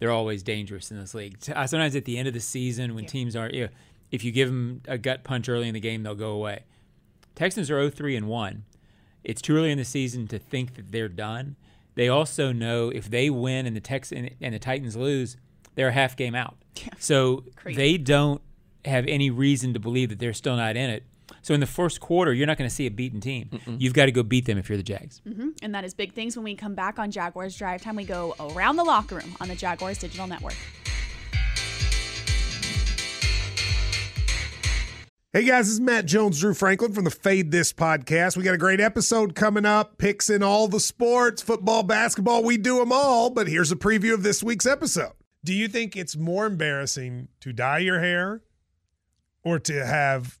they're 0.00 0.10
always 0.10 0.42
dangerous 0.42 0.90
in 0.90 0.98
this 0.98 1.14
league. 1.14 1.36
Uh, 1.54 1.66
sometimes 1.66 1.94
at 1.94 2.06
the 2.06 2.18
end 2.18 2.26
of 2.26 2.34
the 2.34 2.40
season, 2.40 2.94
when 2.94 3.04
yeah. 3.04 3.10
teams 3.10 3.36
are, 3.36 3.48
you 3.50 3.64
know, 3.64 3.68
if 4.10 4.24
you 4.24 4.32
give 4.32 4.48
them 4.48 4.80
a 4.88 4.98
gut 4.98 5.22
punch 5.22 5.48
early 5.48 5.68
in 5.68 5.74
the 5.74 5.80
game, 5.80 6.02
they'll 6.02 6.14
go 6.14 6.32
away. 6.32 6.64
Texans 7.36 7.70
are 7.70 7.78
0-3 7.78 8.16
and 8.16 8.26
one. 8.26 8.64
It's 9.22 9.40
too 9.40 9.56
early 9.56 9.70
in 9.70 9.78
the 9.78 9.84
season 9.84 10.26
to 10.28 10.38
think 10.38 10.74
that 10.74 10.90
they're 10.90 11.08
done. 11.08 11.56
They 11.94 12.08
also 12.08 12.50
know 12.50 12.88
if 12.88 13.10
they 13.10 13.28
win 13.30 13.66
and 13.66 13.76
the 13.76 13.80
Tex 13.80 14.10
and, 14.10 14.30
and 14.40 14.54
the 14.54 14.58
Titans 14.58 14.96
lose, 14.96 15.36
they're 15.74 15.88
a 15.88 15.92
half 15.92 16.16
game 16.16 16.34
out. 16.34 16.56
Yeah. 16.76 16.88
So 16.98 17.44
Crazy. 17.56 17.76
they 17.76 17.98
don't 17.98 18.40
have 18.86 19.04
any 19.06 19.28
reason 19.28 19.74
to 19.74 19.80
believe 19.80 20.08
that 20.08 20.18
they're 20.18 20.32
still 20.32 20.56
not 20.56 20.76
in 20.76 20.88
it. 20.88 21.04
So 21.42 21.54
in 21.54 21.60
the 21.60 21.66
first 21.66 22.00
quarter, 22.00 22.32
you're 22.34 22.46
not 22.46 22.58
going 22.58 22.68
to 22.68 22.74
see 22.74 22.86
a 22.86 22.90
beaten 22.90 23.20
team. 23.20 23.48
Mm-mm. 23.52 23.80
You've 23.80 23.94
got 23.94 24.06
to 24.06 24.12
go 24.12 24.22
beat 24.22 24.44
them 24.46 24.58
if 24.58 24.68
you're 24.68 24.76
the 24.76 24.82
Jags. 24.84 25.22
Mm-hmm. 25.26 25.48
And 25.62 25.74
that 25.74 25.84
is 25.84 25.94
big 25.94 26.12
things. 26.12 26.36
When 26.36 26.44
we 26.44 26.54
come 26.54 26.74
back 26.74 26.98
on 26.98 27.10
Jaguars 27.10 27.56
Drive 27.56 27.82
Time, 27.82 27.96
we 27.96 28.04
go 28.04 28.34
around 28.38 28.76
the 28.76 28.84
locker 28.84 29.16
room 29.16 29.36
on 29.40 29.48
the 29.48 29.54
Jaguars 29.54 29.98
Digital 29.98 30.26
Network. 30.26 30.56
Hey 35.32 35.44
guys, 35.44 35.66
this 35.66 35.74
is 35.74 35.80
Matt 35.80 36.06
Jones, 36.06 36.40
Drew 36.40 36.54
Franklin 36.54 36.92
from 36.92 37.04
the 37.04 37.10
Fade 37.10 37.52
This 37.52 37.72
podcast. 37.72 38.36
We 38.36 38.42
got 38.42 38.54
a 38.54 38.58
great 38.58 38.80
episode 38.80 39.36
coming 39.36 39.64
up, 39.64 39.96
picks 39.96 40.28
in 40.28 40.42
all 40.42 40.66
the 40.66 40.80
sports, 40.80 41.40
football, 41.40 41.84
basketball, 41.84 42.42
we 42.42 42.56
do 42.56 42.80
them 42.80 42.90
all. 42.90 43.30
But 43.30 43.46
here's 43.46 43.70
a 43.70 43.76
preview 43.76 44.12
of 44.12 44.24
this 44.24 44.42
week's 44.42 44.66
episode. 44.66 45.12
Do 45.44 45.54
you 45.54 45.68
think 45.68 45.96
it's 45.96 46.16
more 46.16 46.46
embarrassing 46.46 47.28
to 47.42 47.52
dye 47.52 47.78
your 47.78 48.00
hair 48.00 48.42
or 49.44 49.60
to 49.60 49.86
have 49.86 50.40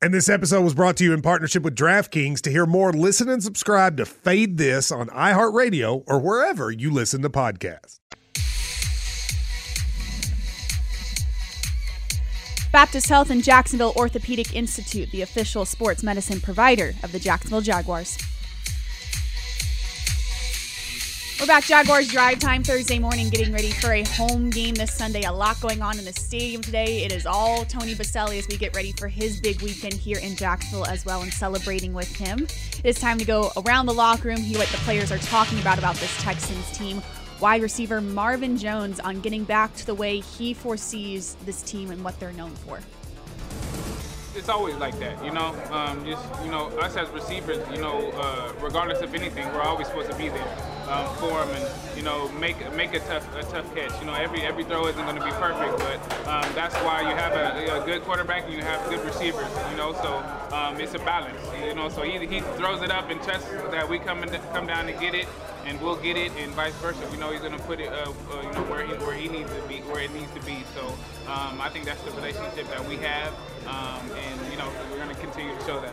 And 0.00 0.14
this 0.14 0.28
episode 0.28 0.62
was 0.62 0.74
brought 0.74 0.96
to 0.98 1.04
you 1.04 1.12
in 1.12 1.22
partnership 1.22 1.64
with 1.64 1.74
DraftKings. 1.74 2.40
To 2.42 2.50
hear 2.50 2.66
more, 2.66 2.92
listen 2.92 3.28
and 3.28 3.42
subscribe 3.42 3.96
to 3.96 4.06
Fade 4.06 4.56
This 4.56 4.92
on 4.92 5.08
iHeartRadio 5.08 6.04
or 6.06 6.20
wherever 6.20 6.70
you 6.70 6.92
listen 6.92 7.20
to 7.22 7.28
podcasts. 7.28 7.98
Baptist 12.70 13.08
Health 13.08 13.30
and 13.30 13.42
Jacksonville 13.42 13.94
Orthopedic 13.96 14.54
Institute, 14.54 15.10
the 15.10 15.22
official 15.22 15.64
sports 15.64 16.04
medicine 16.04 16.40
provider 16.40 16.94
of 17.02 17.10
the 17.10 17.18
Jacksonville 17.18 17.62
Jaguars. 17.62 18.16
We're 21.40 21.46
back, 21.46 21.66
Jaguars 21.66 22.08
drive 22.08 22.40
time 22.40 22.64
Thursday 22.64 22.98
morning, 22.98 23.28
getting 23.28 23.52
ready 23.52 23.70
for 23.70 23.92
a 23.92 24.02
home 24.02 24.50
game 24.50 24.74
this 24.74 24.92
Sunday. 24.92 25.22
A 25.22 25.30
lot 25.30 25.60
going 25.60 25.80
on 25.80 25.96
in 25.96 26.04
the 26.04 26.12
stadium 26.12 26.62
today. 26.62 27.04
It 27.04 27.12
is 27.12 27.26
all 27.26 27.64
Tony 27.64 27.94
Boselli 27.94 28.40
as 28.40 28.48
we 28.48 28.56
get 28.56 28.74
ready 28.74 28.90
for 28.98 29.06
his 29.06 29.40
big 29.40 29.62
weekend 29.62 29.94
here 29.94 30.18
in 30.18 30.34
Jacksonville 30.34 30.86
as 30.86 31.06
well 31.06 31.22
and 31.22 31.32
celebrating 31.32 31.94
with 31.94 32.12
him. 32.16 32.42
It 32.42 32.84
is 32.84 32.98
time 32.98 33.18
to 33.18 33.24
go 33.24 33.52
around 33.56 33.86
the 33.86 33.94
locker 33.94 34.26
room, 34.26 34.38
hear 34.38 34.58
what 34.58 34.66
the 34.68 34.78
players 34.78 35.12
are 35.12 35.18
talking 35.18 35.60
about 35.60 35.78
about 35.78 35.94
this 35.94 36.14
Texans 36.20 36.76
team 36.76 37.00
wide 37.40 37.62
receiver 37.62 38.00
Marvin 38.00 38.56
Jones 38.56 38.98
on 38.98 39.20
getting 39.20 39.44
back 39.44 39.72
to 39.76 39.86
the 39.86 39.94
way 39.94 40.18
he 40.18 40.52
foresees 40.52 41.36
this 41.44 41.62
team 41.62 41.92
and 41.92 42.02
what 42.02 42.18
they're 42.18 42.32
known 42.32 42.50
for. 42.50 42.80
It's 44.34 44.48
always 44.48 44.76
like 44.76 44.98
that, 45.00 45.24
you 45.24 45.32
know. 45.32 45.56
Um, 45.70 46.04
just 46.04 46.24
you 46.44 46.50
know, 46.50 46.68
us 46.78 46.96
as 46.96 47.08
receivers, 47.10 47.58
you 47.72 47.80
know, 47.80 48.12
uh, 48.14 48.52
regardless 48.60 49.00
of 49.00 49.14
anything, 49.14 49.46
we're 49.48 49.62
always 49.62 49.86
supposed 49.86 50.10
to 50.10 50.16
be 50.16 50.28
there 50.28 50.78
um, 50.88 51.06
for 51.16 51.44
them 51.44 51.48
and 51.50 51.96
you 51.96 52.02
know 52.02 52.28
make 52.32 52.56
make 52.74 52.94
a 52.94 53.00
tough 53.00 53.26
a 53.36 53.42
tough 53.42 53.74
catch. 53.74 53.98
You 54.00 54.06
know, 54.06 54.14
every 54.14 54.42
every 54.42 54.64
throw 54.64 54.86
isn't 54.86 55.02
going 55.02 55.16
to 55.16 55.24
be 55.24 55.30
perfect, 55.32 55.78
but 55.78 56.28
um, 56.28 56.54
that's 56.54 56.74
why 56.76 57.00
you 57.02 57.16
have 57.16 57.32
a, 57.32 57.82
a, 57.82 57.86
good 57.86 58.02
quarterback 58.02 58.44
and 58.44 58.54
you 58.54 58.62
have 58.62 58.88
good 58.88 59.04
receivers. 59.04 59.48
You 59.70 59.76
know, 59.76 59.92
so 59.94 60.16
um, 60.54 60.80
it's 60.80 60.94
a 60.94 60.98
balance. 60.98 61.40
You 61.66 61.74
know, 61.74 61.88
so 61.88 62.02
he, 62.02 62.24
he 62.26 62.40
throws 62.56 62.82
it 62.82 62.90
up 62.90 63.10
and 63.10 63.22
trusts 63.22 63.48
that 63.70 63.88
we 63.88 63.98
come 63.98 64.22
and 64.22 64.30
come 64.52 64.66
down 64.66 64.88
and 64.88 64.98
get 65.00 65.14
it 65.14 65.26
and 65.68 65.80
we'll 65.82 65.96
get 65.96 66.16
it, 66.16 66.32
and 66.38 66.50
vice 66.52 66.74
versa. 66.76 67.06
We 67.12 67.18
know 67.18 67.30
he's 67.30 67.40
going 67.40 67.56
to 67.56 67.62
put 67.64 67.78
it, 67.78 67.92
uh, 67.92 68.10
uh, 68.10 68.42
you 68.42 68.52
know, 68.52 68.64
where 68.70 68.86
he 68.86 68.92
where 68.94 69.14
he 69.14 69.28
needs 69.28 69.50
to 69.54 69.62
be, 69.68 69.80
where 69.82 70.02
it 70.02 70.12
needs 70.14 70.32
to 70.32 70.40
be. 70.40 70.64
So 70.74 70.86
um, 71.30 71.60
I 71.60 71.68
think 71.68 71.84
that's 71.84 72.02
the 72.02 72.10
relationship 72.12 72.68
that 72.70 72.88
we 72.88 72.96
have, 72.96 73.32
um, 73.66 74.10
and 74.16 74.50
you 74.50 74.56
know, 74.56 74.68
we're 74.90 74.96
going 74.96 75.14
to 75.14 75.20
continue 75.20 75.54
to 75.54 75.64
show 75.64 75.80
that. 75.80 75.92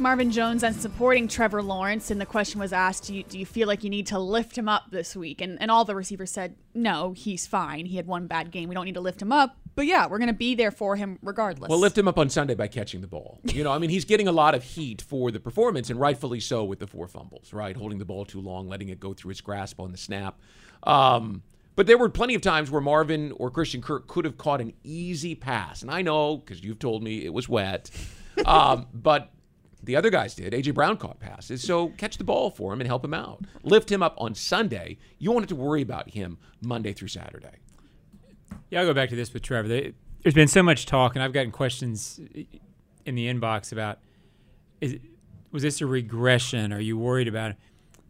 Marvin 0.00 0.30
Jones 0.30 0.62
and 0.62 0.76
supporting 0.76 1.26
Trevor 1.26 1.60
Lawrence, 1.60 2.12
and 2.12 2.20
the 2.20 2.26
question 2.26 2.60
was 2.60 2.72
asked, 2.72 3.08
do 3.08 3.14
you, 3.16 3.24
do 3.24 3.36
you 3.36 3.44
feel 3.44 3.66
like 3.66 3.82
you 3.82 3.90
need 3.90 4.06
to 4.06 4.18
lift 4.20 4.56
him 4.56 4.68
up 4.68 4.92
this 4.92 5.16
week? 5.16 5.40
And, 5.40 5.60
and 5.60 5.72
all 5.72 5.84
the 5.84 5.96
receivers 5.96 6.30
said, 6.30 6.54
no, 6.72 7.14
he's 7.14 7.48
fine. 7.48 7.84
He 7.84 7.96
had 7.96 8.06
one 8.06 8.28
bad 8.28 8.52
game. 8.52 8.68
We 8.68 8.76
don't 8.76 8.84
need 8.84 8.94
to 8.94 9.00
lift 9.00 9.20
him 9.20 9.32
up. 9.32 9.56
But 9.78 9.86
yeah, 9.86 10.08
we're 10.08 10.18
going 10.18 10.26
to 10.26 10.34
be 10.34 10.56
there 10.56 10.72
for 10.72 10.96
him 10.96 11.20
regardless. 11.22 11.68
Well, 11.68 11.78
lift 11.78 11.96
him 11.96 12.08
up 12.08 12.18
on 12.18 12.28
Sunday 12.30 12.56
by 12.56 12.66
catching 12.66 13.00
the 13.00 13.06
ball. 13.06 13.38
You 13.44 13.62
know, 13.62 13.70
I 13.70 13.78
mean, 13.78 13.90
he's 13.90 14.04
getting 14.04 14.26
a 14.26 14.32
lot 14.32 14.56
of 14.56 14.64
heat 14.64 15.00
for 15.00 15.30
the 15.30 15.38
performance, 15.38 15.88
and 15.88 16.00
rightfully 16.00 16.40
so 16.40 16.64
with 16.64 16.80
the 16.80 16.88
four 16.88 17.06
fumbles, 17.06 17.52
right? 17.52 17.76
Holding 17.76 17.98
the 17.98 18.04
ball 18.04 18.24
too 18.24 18.40
long, 18.40 18.68
letting 18.68 18.88
it 18.88 18.98
go 18.98 19.14
through 19.14 19.28
his 19.28 19.40
grasp 19.40 19.78
on 19.78 19.92
the 19.92 19.96
snap. 19.96 20.40
Um, 20.82 21.44
but 21.76 21.86
there 21.86 21.96
were 21.96 22.08
plenty 22.08 22.34
of 22.34 22.42
times 22.42 22.72
where 22.72 22.80
Marvin 22.80 23.30
or 23.36 23.52
Christian 23.52 23.80
Kirk 23.80 24.08
could 24.08 24.24
have 24.24 24.36
caught 24.36 24.60
an 24.60 24.72
easy 24.82 25.36
pass. 25.36 25.82
And 25.82 25.92
I 25.92 26.02
know, 26.02 26.38
because 26.38 26.60
you've 26.60 26.80
told 26.80 27.04
me 27.04 27.24
it 27.24 27.32
was 27.32 27.48
wet. 27.48 27.88
Um, 28.44 28.88
but 28.92 29.30
the 29.84 29.94
other 29.94 30.10
guys 30.10 30.34
did. 30.34 30.54
AJ 30.54 30.74
Brown 30.74 30.96
caught 30.96 31.20
passes, 31.20 31.62
so 31.62 31.90
catch 31.90 32.18
the 32.18 32.24
ball 32.24 32.50
for 32.50 32.72
him 32.72 32.80
and 32.80 32.88
help 32.88 33.04
him 33.04 33.14
out. 33.14 33.44
Lift 33.62 33.92
him 33.92 34.02
up 34.02 34.16
on 34.18 34.34
Sunday. 34.34 34.98
You 35.20 35.30
won't 35.30 35.44
have 35.44 35.50
to 35.50 35.54
worry 35.54 35.82
about 35.82 36.10
him 36.10 36.38
Monday 36.60 36.92
through 36.92 37.06
Saturday. 37.06 37.60
Yeah, 38.70 38.80
I'll 38.80 38.86
go 38.86 38.94
back 38.94 39.08
to 39.10 39.16
this 39.16 39.32
with 39.32 39.42
Trevor. 39.42 39.68
There's 39.68 40.34
been 40.34 40.48
so 40.48 40.62
much 40.62 40.86
talk, 40.86 41.14
and 41.14 41.22
I've 41.22 41.32
gotten 41.32 41.50
questions 41.50 42.20
in 43.04 43.14
the 43.14 43.26
inbox 43.32 43.72
about 43.72 43.98
is 44.80 44.96
was 45.50 45.62
this 45.62 45.80
a 45.80 45.86
regression? 45.86 46.72
Are 46.72 46.80
you 46.80 46.98
worried 46.98 47.28
about 47.28 47.52
it? 47.52 47.56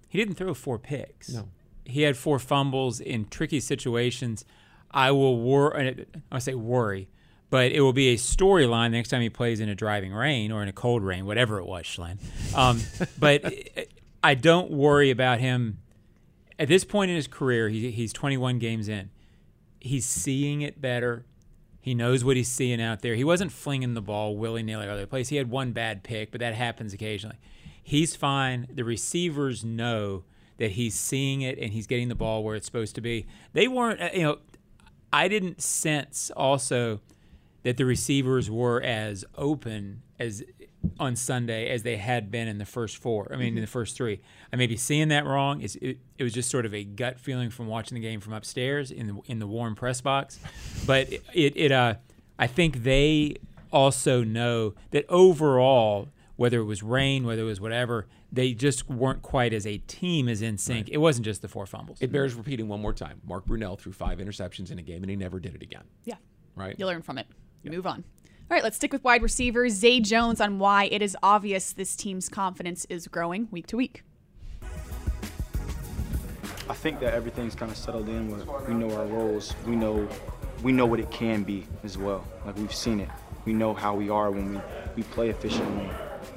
He 0.08 0.18
didn't 0.18 0.34
throw 0.34 0.54
four 0.54 0.78
picks. 0.78 1.30
No. 1.30 1.48
He 1.84 2.02
had 2.02 2.16
four 2.16 2.38
fumbles 2.38 3.00
in 3.00 3.26
tricky 3.26 3.60
situations. 3.60 4.44
I 4.90 5.12
will 5.12 5.40
worry. 5.40 6.06
I 6.32 6.38
say 6.38 6.54
worry 6.54 7.08
but 7.50 7.72
it 7.72 7.80
will 7.80 7.92
be 7.92 8.08
a 8.08 8.16
storyline 8.16 8.90
next 8.90 9.08
time 9.08 9.22
he 9.22 9.30
plays 9.30 9.60
in 9.60 9.68
a 9.68 9.74
driving 9.74 10.12
rain 10.12 10.52
or 10.52 10.62
in 10.62 10.68
a 10.68 10.72
cold 10.72 11.02
rain, 11.02 11.24
whatever 11.24 11.58
it 11.58 11.66
was, 11.66 11.84
Schlen. 11.84 12.18
Um, 12.54 12.80
but 13.18 13.52
I 14.22 14.34
don't 14.34 14.70
worry 14.70 15.10
about 15.10 15.40
him 15.40 15.78
at 16.58 16.68
this 16.68 16.84
point 16.84 17.10
in 17.10 17.16
his 17.16 17.26
career. 17.26 17.68
He, 17.68 17.90
he's 17.90 18.12
21 18.12 18.58
games 18.58 18.88
in. 18.88 19.10
He's 19.80 20.06
seeing 20.06 20.62
it 20.62 20.80
better. 20.80 21.24
He 21.80 21.94
knows 21.94 22.24
what 22.24 22.36
he's 22.36 22.48
seeing 22.48 22.82
out 22.82 23.02
there. 23.02 23.14
He 23.14 23.24
wasn't 23.24 23.52
flinging 23.52 23.94
the 23.94 24.02
ball 24.02 24.36
willy 24.36 24.62
nilly 24.62 24.86
all 24.86 24.92
over 24.92 25.00
the 25.00 25.06
place. 25.06 25.28
He 25.28 25.36
had 25.36 25.50
one 25.50 25.72
bad 25.72 26.02
pick, 26.02 26.30
but 26.30 26.40
that 26.40 26.54
happens 26.54 26.92
occasionally. 26.92 27.36
He's 27.82 28.14
fine. 28.14 28.66
The 28.70 28.84
receivers 28.84 29.64
know 29.64 30.24
that 30.58 30.72
he's 30.72 30.94
seeing 30.94 31.40
it 31.40 31.58
and 31.58 31.72
he's 31.72 31.86
getting 31.86 32.08
the 32.08 32.14
ball 32.14 32.44
where 32.44 32.56
it's 32.56 32.66
supposed 32.66 32.94
to 32.96 33.00
be. 33.00 33.26
They 33.52 33.68
weren't, 33.68 34.02
uh, 34.02 34.10
you 34.12 34.22
know, 34.22 34.38
I 35.12 35.28
didn't 35.28 35.62
sense 35.62 36.30
also 36.36 37.00
that 37.62 37.76
the 37.76 37.86
receivers 37.86 38.50
were 38.50 38.82
as 38.82 39.24
open 39.36 40.02
as 40.18 40.42
on 41.00 41.16
Sunday 41.16 41.68
as 41.68 41.82
they 41.82 41.96
had 41.96 42.30
been 42.30 42.48
in 42.48 42.58
the 42.58 42.64
first 42.64 42.96
four. 42.98 43.28
I 43.32 43.36
mean, 43.36 43.48
mm-hmm. 43.48 43.58
in 43.58 43.60
the 43.62 43.68
first 43.68 43.96
three. 43.96 44.20
I 44.52 44.56
may 44.56 44.66
be 44.66 44.76
seeing 44.76 45.08
that 45.08 45.26
wrong. 45.26 45.60
It's, 45.60 45.76
it, 45.76 45.98
it 46.16 46.24
was 46.24 46.32
just 46.32 46.50
sort 46.50 46.66
of 46.66 46.74
a 46.74 46.84
gut 46.84 47.18
feeling 47.18 47.50
from 47.50 47.66
watching 47.66 47.94
the 47.94 48.00
game 48.00 48.20
from 48.20 48.32
upstairs 48.32 48.90
in 48.90 49.06
the 49.06 49.20
in 49.26 49.38
the 49.38 49.46
warm 49.46 49.74
press 49.74 50.00
box. 50.00 50.38
But 50.86 51.12
it 51.34 51.52
it, 51.56 51.72
uh, 51.72 51.94
I 52.38 52.46
think 52.46 52.82
they 52.82 53.36
also 53.72 54.24
know 54.24 54.74
that 54.90 55.04
overall 55.08 56.08
whether 56.36 56.60
it 56.60 56.64
was 56.64 56.84
rain, 56.84 57.26
whether 57.26 57.42
it 57.42 57.46
was 57.46 57.60
whatever, 57.60 58.06
they 58.30 58.54
just 58.54 58.88
weren't 58.88 59.22
quite 59.22 59.52
as 59.52 59.66
a 59.66 59.78
team 59.78 60.28
as 60.28 60.40
in 60.40 60.56
sync. 60.56 60.88
It 60.88 60.98
wasn't 60.98 61.24
just 61.24 61.42
the 61.42 61.48
four 61.48 61.66
fumbles. 61.66 61.98
It 62.00 62.12
bears 62.12 62.34
repeating 62.34 62.68
one 62.68 62.80
more 62.80 62.92
time. 62.92 63.20
Mark 63.26 63.44
Brunell 63.44 63.76
threw 63.76 63.92
five 63.92 64.18
interceptions 64.18 64.70
in 64.70 64.78
a 64.78 64.82
game, 64.82 65.02
and 65.02 65.10
he 65.10 65.16
never 65.16 65.40
did 65.40 65.56
it 65.56 65.62
again. 65.62 65.82
Yeah. 66.04 66.14
Right. 66.54 66.76
You 66.78 66.86
learn 66.86 67.02
from 67.02 67.18
it. 67.18 67.26
You 67.64 67.72
move 67.72 67.88
on. 67.88 68.04
All 68.50 68.54
right, 68.54 68.64
let's 68.64 68.76
stick 68.76 68.94
with 68.94 69.04
wide 69.04 69.22
receivers. 69.22 69.74
Zay 69.74 70.00
Jones 70.00 70.40
on 70.40 70.58
why 70.58 70.84
it 70.84 71.02
is 71.02 71.14
obvious 71.22 71.74
this 71.74 71.94
team's 71.94 72.30
confidence 72.30 72.86
is 72.88 73.06
growing 73.06 73.46
week 73.50 73.66
to 73.66 73.76
week. 73.76 74.04
I 74.62 76.72
think 76.72 76.98
that 77.00 77.12
everything's 77.12 77.54
kind 77.54 77.70
of 77.70 77.76
settled 77.76 78.08
in. 78.08 78.34
We 78.66 78.72
know 78.72 78.90
our 78.96 79.04
roles. 79.04 79.54
We 79.66 79.76
know 79.76 80.08
we 80.62 80.72
know 80.72 80.86
what 80.86 80.98
it 80.98 81.10
can 81.10 81.42
be 81.42 81.66
as 81.84 81.98
well. 81.98 82.26
Like 82.46 82.56
we've 82.56 82.74
seen 82.74 83.00
it. 83.00 83.10
We 83.44 83.52
know 83.52 83.74
how 83.74 83.94
we 83.94 84.08
are 84.08 84.30
when 84.30 84.54
we, 84.54 84.60
we 84.96 85.02
play 85.02 85.28
efficiently, 85.28 85.84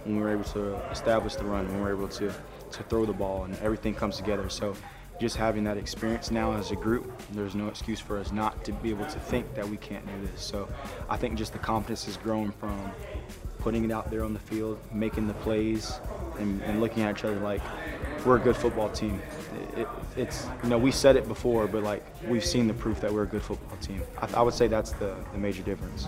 when 0.03 0.19
we're 0.19 0.33
able 0.33 0.43
to 0.45 0.75
establish 0.91 1.35
the 1.35 1.45
run, 1.45 1.65
when 1.69 1.81
we're 1.81 1.95
able 1.95 2.09
to, 2.09 2.33
to 2.71 2.83
throw 2.83 3.05
the 3.05 3.13
ball, 3.13 3.45
and 3.45 3.57
everything 3.59 3.95
comes 3.95 4.17
together. 4.17 4.49
So 4.49 4.75
just 5.21 5.37
having 5.37 5.63
that 5.63 5.77
experience 5.77 6.31
now 6.31 6.51
as 6.53 6.71
a 6.71 6.75
group, 6.75 7.21
there's 7.31 7.53
no 7.53 7.67
excuse 7.67 7.99
for 7.99 8.17
us 8.17 8.31
not 8.31 8.65
to 8.65 8.73
be 8.73 8.89
able 8.89 9.05
to 9.05 9.19
think 9.19 9.53
that 9.53 9.69
we 9.69 9.77
can't 9.77 10.03
do 10.05 10.27
this. 10.27 10.41
So 10.41 10.67
I 11.09 11.15
think 11.15 11.37
just 11.37 11.53
the 11.53 11.59
confidence 11.59 12.05
has 12.05 12.17
grown 12.17 12.51
from 12.51 12.91
putting 13.59 13.85
it 13.85 13.91
out 13.91 14.09
there 14.09 14.23
on 14.23 14.33
the 14.33 14.39
field, 14.39 14.79
making 14.91 15.27
the 15.27 15.35
plays, 15.35 15.99
and, 16.39 16.59
and 16.63 16.81
looking 16.81 17.03
at 17.03 17.15
each 17.15 17.23
other 17.23 17.39
like 17.39 17.61
we're 18.25 18.37
a 18.37 18.39
good 18.39 18.55
football 18.55 18.89
team. 18.89 19.21
It, 19.75 19.81
it, 19.81 19.87
it's 20.17 20.47
you 20.63 20.69
know 20.69 20.79
we 20.79 20.91
said 20.91 21.15
it 21.15 21.27
before, 21.27 21.67
but 21.67 21.83
like 21.83 22.03
we've 22.27 22.43
seen 22.43 22.67
the 22.67 22.73
proof 22.73 22.99
that 23.01 23.13
we're 23.13 23.23
a 23.23 23.27
good 23.27 23.43
football 23.43 23.77
team. 23.77 24.01
I, 24.17 24.39
I 24.39 24.41
would 24.41 24.55
say 24.55 24.67
that's 24.67 24.91
the, 24.93 25.15
the 25.33 25.37
major 25.37 25.61
difference. 25.61 26.07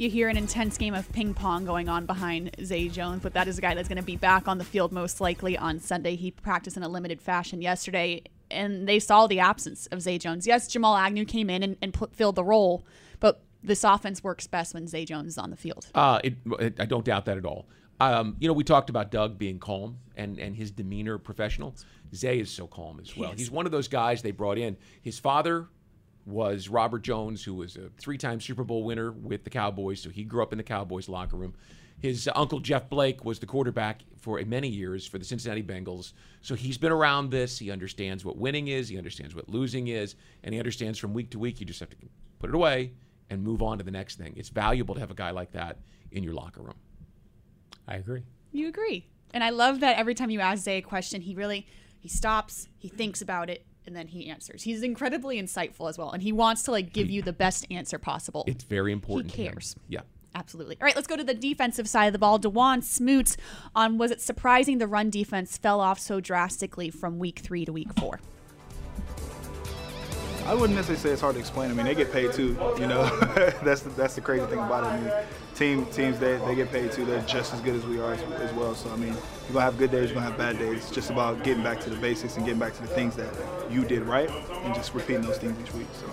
You 0.00 0.08
hear 0.08 0.30
an 0.30 0.38
intense 0.38 0.78
game 0.78 0.94
of 0.94 1.12
ping 1.12 1.34
pong 1.34 1.66
going 1.66 1.90
on 1.90 2.06
behind 2.06 2.56
Zay 2.64 2.88
Jones, 2.88 3.22
but 3.22 3.34
that 3.34 3.48
is 3.48 3.58
a 3.58 3.60
guy 3.60 3.74
that's 3.74 3.86
going 3.86 3.98
to 3.98 4.02
be 4.02 4.16
back 4.16 4.48
on 4.48 4.56
the 4.56 4.64
field 4.64 4.92
most 4.92 5.20
likely 5.20 5.58
on 5.58 5.78
Sunday. 5.78 6.16
He 6.16 6.30
practiced 6.30 6.78
in 6.78 6.82
a 6.82 6.88
limited 6.88 7.20
fashion 7.20 7.60
yesterday, 7.60 8.22
and 8.50 8.88
they 8.88 8.98
saw 8.98 9.26
the 9.26 9.40
absence 9.40 9.88
of 9.88 10.00
Zay 10.00 10.16
Jones. 10.16 10.46
Yes, 10.46 10.68
Jamal 10.68 10.96
Agnew 10.96 11.26
came 11.26 11.50
in 11.50 11.62
and, 11.62 11.76
and 11.82 11.92
put, 11.92 12.14
filled 12.14 12.36
the 12.36 12.44
role, 12.44 12.82
but 13.18 13.42
this 13.62 13.84
offense 13.84 14.24
works 14.24 14.46
best 14.46 14.72
when 14.72 14.86
Zay 14.86 15.04
Jones 15.04 15.32
is 15.32 15.36
on 15.36 15.50
the 15.50 15.56
field. 15.56 15.88
Uh, 15.94 16.18
it, 16.24 16.34
it, 16.58 16.80
I 16.80 16.86
don't 16.86 17.04
doubt 17.04 17.26
that 17.26 17.36
at 17.36 17.44
all. 17.44 17.68
Um, 18.00 18.36
you 18.40 18.48
know, 18.48 18.54
we 18.54 18.64
talked 18.64 18.88
about 18.88 19.10
Doug 19.10 19.36
being 19.36 19.58
calm 19.58 19.98
and, 20.16 20.38
and 20.38 20.56
his 20.56 20.70
demeanor 20.70 21.18
professional. 21.18 21.74
Zay 22.14 22.40
is 22.40 22.50
so 22.50 22.66
calm 22.66 23.00
as 23.00 23.14
well. 23.14 23.32
He. 23.32 23.36
He's 23.36 23.50
one 23.50 23.66
of 23.66 23.72
those 23.72 23.86
guys 23.86 24.22
they 24.22 24.30
brought 24.30 24.56
in. 24.56 24.78
His 25.02 25.18
father 25.18 25.66
was 26.30 26.68
Robert 26.68 27.02
Jones, 27.02 27.44
who 27.44 27.54
was 27.54 27.76
a 27.76 27.90
three 27.98 28.18
time 28.18 28.40
Super 28.40 28.64
Bowl 28.64 28.84
winner 28.84 29.12
with 29.12 29.44
the 29.44 29.50
Cowboys, 29.50 30.00
so 30.00 30.10
he 30.10 30.24
grew 30.24 30.42
up 30.42 30.52
in 30.52 30.58
the 30.58 30.64
Cowboys 30.64 31.08
locker 31.08 31.36
room. 31.36 31.54
His 31.98 32.28
uncle 32.34 32.60
Jeff 32.60 32.88
Blake 32.88 33.24
was 33.24 33.40
the 33.40 33.46
quarterback 33.46 34.02
for 34.18 34.42
many 34.46 34.68
years 34.68 35.06
for 35.06 35.18
the 35.18 35.24
Cincinnati 35.24 35.62
Bengals. 35.62 36.12
So 36.40 36.54
he's 36.54 36.78
been 36.78 36.92
around 36.92 37.30
this. 37.30 37.58
He 37.58 37.70
understands 37.70 38.24
what 38.24 38.38
winning 38.38 38.68
is, 38.68 38.88
he 38.88 38.96
understands 38.96 39.34
what 39.34 39.48
losing 39.48 39.88
is, 39.88 40.14
and 40.42 40.54
he 40.54 40.60
understands 40.60 40.98
from 40.98 41.12
week 41.12 41.30
to 41.30 41.38
week 41.38 41.60
you 41.60 41.66
just 41.66 41.80
have 41.80 41.90
to 41.90 41.96
put 42.38 42.48
it 42.48 42.54
away 42.54 42.92
and 43.28 43.42
move 43.42 43.62
on 43.62 43.78
to 43.78 43.84
the 43.84 43.90
next 43.90 44.16
thing. 44.16 44.32
It's 44.36 44.48
valuable 44.48 44.94
to 44.94 45.00
have 45.00 45.10
a 45.10 45.14
guy 45.14 45.30
like 45.30 45.52
that 45.52 45.78
in 46.10 46.22
your 46.22 46.34
locker 46.34 46.62
room. 46.62 46.76
I 47.86 47.96
agree. 47.96 48.22
You 48.52 48.68
agree. 48.68 49.06
And 49.32 49.44
I 49.44 49.50
love 49.50 49.80
that 49.80 49.96
every 49.96 50.14
time 50.14 50.30
you 50.30 50.40
ask 50.40 50.64
Zay 50.64 50.78
a 50.78 50.82
question, 50.82 51.20
he 51.20 51.34
really 51.34 51.66
he 51.98 52.08
stops, 52.08 52.68
he 52.78 52.88
thinks 52.88 53.20
about 53.20 53.50
it, 53.50 53.64
and 53.86 53.96
then 53.96 54.08
he 54.08 54.28
answers. 54.28 54.62
He's 54.62 54.82
incredibly 54.82 55.40
insightful 55.40 55.88
as 55.88 55.98
well, 55.98 56.10
and 56.10 56.22
he 56.22 56.32
wants 56.32 56.62
to 56.64 56.70
like 56.70 56.92
give 56.92 57.10
you 57.10 57.22
the 57.22 57.32
best 57.32 57.66
answer 57.70 57.98
possible. 57.98 58.44
It's 58.46 58.64
very 58.64 58.92
important. 58.92 59.32
He 59.34 59.46
cares. 59.46 59.76
Yeah. 59.88 60.00
Absolutely. 60.34 60.76
All 60.80 60.84
right, 60.84 60.94
let's 60.94 61.08
go 61.08 61.16
to 61.16 61.24
the 61.24 61.34
defensive 61.34 61.88
side 61.88 62.06
of 62.06 62.12
the 62.12 62.18
ball. 62.18 62.38
Dawuane 62.38 62.84
Smoots 62.84 63.36
on 63.74 63.98
was 63.98 64.10
it 64.10 64.20
surprising 64.20 64.78
the 64.78 64.86
run 64.86 65.10
defense 65.10 65.58
fell 65.58 65.80
off 65.80 65.98
so 65.98 66.20
drastically 66.20 66.88
from 66.88 67.18
week 67.18 67.40
three 67.40 67.64
to 67.64 67.72
week 67.72 67.92
four? 67.98 68.20
I 70.46 70.54
wouldn't 70.54 70.76
necessarily 70.76 71.00
say 71.00 71.10
it's 71.10 71.20
hard 71.20 71.34
to 71.34 71.40
explain. 71.40 71.70
I 71.70 71.74
mean, 71.74 71.86
they 71.86 71.94
get 71.94 72.12
paid 72.12 72.32
too. 72.32 72.56
You 72.78 72.86
know, 72.86 73.04
that's 73.62 73.82
the, 73.82 73.90
that's 73.90 74.14
the 74.14 74.20
crazy 74.20 74.46
thing 74.46 74.58
about 74.58 74.84
it. 74.84 74.86
I 74.86 75.00
mean, 75.00 75.12
team 75.54 75.86
teams 75.86 76.18
they, 76.18 76.36
they 76.38 76.54
get 76.54 76.70
paid 76.72 76.92
too. 76.92 77.04
They're 77.04 77.22
just 77.22 77.52
as 77.54 77.60
good 77.60 77.76
as 77.76 77.84
we 77.86 78.00
are 78.00 78.14
as, 78.14 78.22
as 78.40 78.52
well. 78.54 78.74
So 78.74 78.90
I 78.90 78.96
mean, 78.96 79.12
you're 79.12 79.52
gonna 79.52 79.60
have 79.60 79.78
good 79.78 79.90
days, 79.90 80.10
you're 80.10 80.14
gonna 80.14 80.26
have 80.26 80.38
bad 80.38 80.58
days. 80.58 80.78
It's 80.78 80.90
just 80.90 81.10
about 81.10 81.44
getting 81.44 81.62
back 81.62 81.80
to 81.80 81.90
the 81.90 81.96
basics 81.96 82.36
and 82.36 82.44
getting 82.44 82.60
back 82.60 82.74
to 82.74 82.82
the 82.82 82.88
things 82.88 83.16
that 83.16 83.32
you 83.70 83.84
did 83.84 84.02
right, 84.02 84.30
and 84.30 84.74
just 84.74 84.94
repeating 84.94 85.22
those 85.22 85.38
things 85.38 85.56
each 85.60 85.74
week. 85.74 85.88
So. 86.00 86.06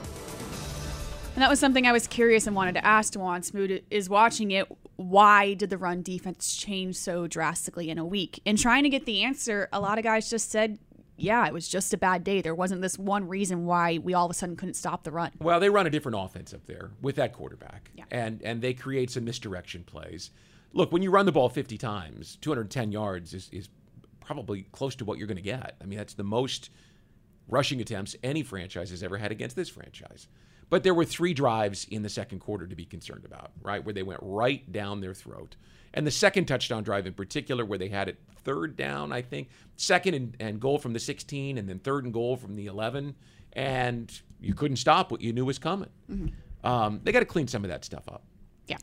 And 1.37 1.43
that 1.43 1.51
was 1.51 1.59
something 1.59 1.85
I 1.85 1.91
was 1.91 2.07
curious 2.07 2.47
and 2.47 2.55
wanted 2.55 2.73
to 2.73 2.83
ask 2.83 3.13
Dawuane 3.13 3.45
Smoot 3.45 3.85
is 3.91 4.09
watching 4.09 4.49
it. 4.49 4.67
Why 4.95 5.53
did 5.53 5.69
the 5.69 5.77
run 5.77 6.01
defense 6.01 6.55
change 6.55 6.95
so 6.95 7.27
drastically 7.27 7.91
in 7.91 7.99
a 7.99 8.05
week? 8.05 8.41
In 8.43 8.55
trying 8.57 8.81
to 8.85 8.89
get 8.89 9.05
the 9.05 9.21
answer, 9.21 9.69
a 9.71 9.79
lot 9.79 9.99
of 9.99 10.03
guys 10.03 10.31
just 10.31 10.49
said, 10.49 10.79
yeah, 11.17 11.45
it 11.47 11.53
was 11.53 11.67
just 11.67 11.93
a 11.93 11.97
bad 11.97 12.23
day. 12.23 12.41
There 12.41 12.55
wasn't 12.55 12.81
this 12.81 12.97
one 12.97 13.27
reason 13.27 13.65
why 13.65 13.97
we 13.97 14.13
all 14.13 14.25
of 14.25 14.31
a 14.31 14.33
sudden 14.33 14.55
couldn't 14.55 14.75
stop 14.75 15.03
the 15.03 15.11
run. 15.11 15.31
Well, 15.39 15.59
they 15.59 15.69
run 15.69 15.87
a 15.87 15.89
different 15.89 16.17
offense 16.19 16.53
up 16.53 16.65
there 16.65 16.91
with 17.01 17.15
that 17.15 17.33
quarterback, 17.33 17.91
and 18.11 18.41
and 18.43 18.61
they 18.61 18.73
create 18.73 19.11
some 19.11 19.25
misdirection 19.25 19.83
plays. 19.83 20.31
Look, 20.73 20.91
when 20.91 21.01
you 21.01 21.09
run 21.09 21.25
the 21.25 21.31
ball 21.31 21.49
50 21.49 21.77
times, 21.77 22.37
210 22.41 22.91
yards 22.91 23.33
is, 23.33 23.49
is 23.51 23.69
probably 24.19 24.63
close 24.71 24.95
to 24.95 25.05
what 25.05 25.17
you're 25.17 25.27
going 25.27 25.37
to 25.37 25.41
get. 25.41 25.75
I 25.81 25.85
mean, 25.85 25.97
that's 25.97 26.13
the 26.13 26.23
most 26.23 26.69
rushing 27.47 27.81
attempts 27.81 28.15
any 28.23 28.43
franchise 28.43 28.89
has 28.89 29.01
ever 29.01 29.17
had 29.17 29.31
against 29.31 29.55
this 29.55 29.69
franchise. 29.69 30.27
But 30.69 30.83
there 30.83 30.93
were 30.93 31.05
three 31.05 31.33
drives 31.33 31.87
in 31.89 32.03
the 32.03 32.09
second 32.09 32.39
quarter 32.39 32.67
to 32.67 32.75
be 32.75 32.85
concerned 32.85 33.23
about, 33.25 33.51
right? 33.61 33.83
Where 33.83 33.93
they 33.93 34.03
went 34.03 34.19
right 34.21 34.69
down 34.71 34.99
their 34.99 35.13
throat. 35.13 35.55
And 35.97 36.05
the 36.05 36.11
second 36.11 36.45
touchdown 36.45 36.83
drive 36.83 37.07
in 37.07 37.13
particular, 37.13 37.65
where 37.65 37.79
they 37.79 37.89
had 37.89 38.07
it 38.07 38.19
third 38.43 38.77
down, 38.77 39.11
I 39.11 39.23
think, 39.23 39.49
second 39.77 40.13
and, 40.13 40.37
and 40.39 40.59
goal 40.59 40.77
from 40.77 40.93
the 40.93 40.99
16, 40.99 41.57
and 41.57 41.67
then 41.67 41.79
third 41.79 42.03
and 42.03 42.13
goal 42.13 42.37
from 42.37 42.55
the 42.55 42.67
11. 42.67 43.15
And 43.53 44.21
you 44.39 44.53
couldn't 44.53 44.77
stop 44.77 45.11
what 45.11 45.21
you 45.21 45.33
knew 45.33 45.43
was 45.43 45.57
coming. 45.57 45.89
Um, 46.63 47.01
they 47.03 47.11
got 47.11 47.21
to 47.21 47.25
clean 47.25 47.47
some 47.47 47.63
of 47.63 47.71
that 47.71 47.83
stuff 47.83 48.03
up. 48.07 48.21
Yeah. 48.67 48.77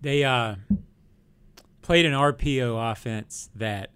They 0.00 0.24
uh, 0.24 0.56
played 1.80 2.06
an 2.06 2.12
RPO 2.12 2.90
offense 2.90 3.50
that 3.54 3.90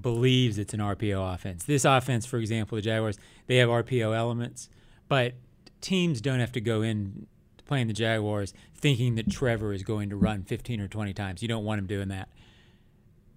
believes 0.00 0.58
it's 0.58 0.74
an 0.74 0.80
RPO 0.80 1.34
offense. 1.34 1.64
This 1.64 1.84
offense, 1.84 2.24
for 2.24 2.38
example, 2.38 2.76
the 2.76 2.82
Jaguars, 2.82 3.18
they 3.48 3.56
have 3.56 3.68
RPO 3.68 4.16
elements, 4.16 4.68
but 5.08 5.34
teams 5.80 6.20
don't 6.20 6.38
have 6.38 6.52
to 6.52 6.60
go 6.60 6.82
in 6.82 7.26
to 7.35 7.35
playing 7.66 7.88
the 7.88 7.92
Jaguars 7.92 8.54
thinking 8.74 9.16
that 9.16 9.30
Trevor 9.30 9.72
is 9.72 9.82
going 9.82 10.10
to 10.10 10.16
run 10.16 10.42
15 10.42 10.80
or 10.80 10.88
20 10.88 11.12
times. 11.12 11.42
You 11.42 11.48
don't 11.48 11.64
want 11.64 11.78
him 11.78 11.86
doing 11.86 12.08
that. 12.08 12.28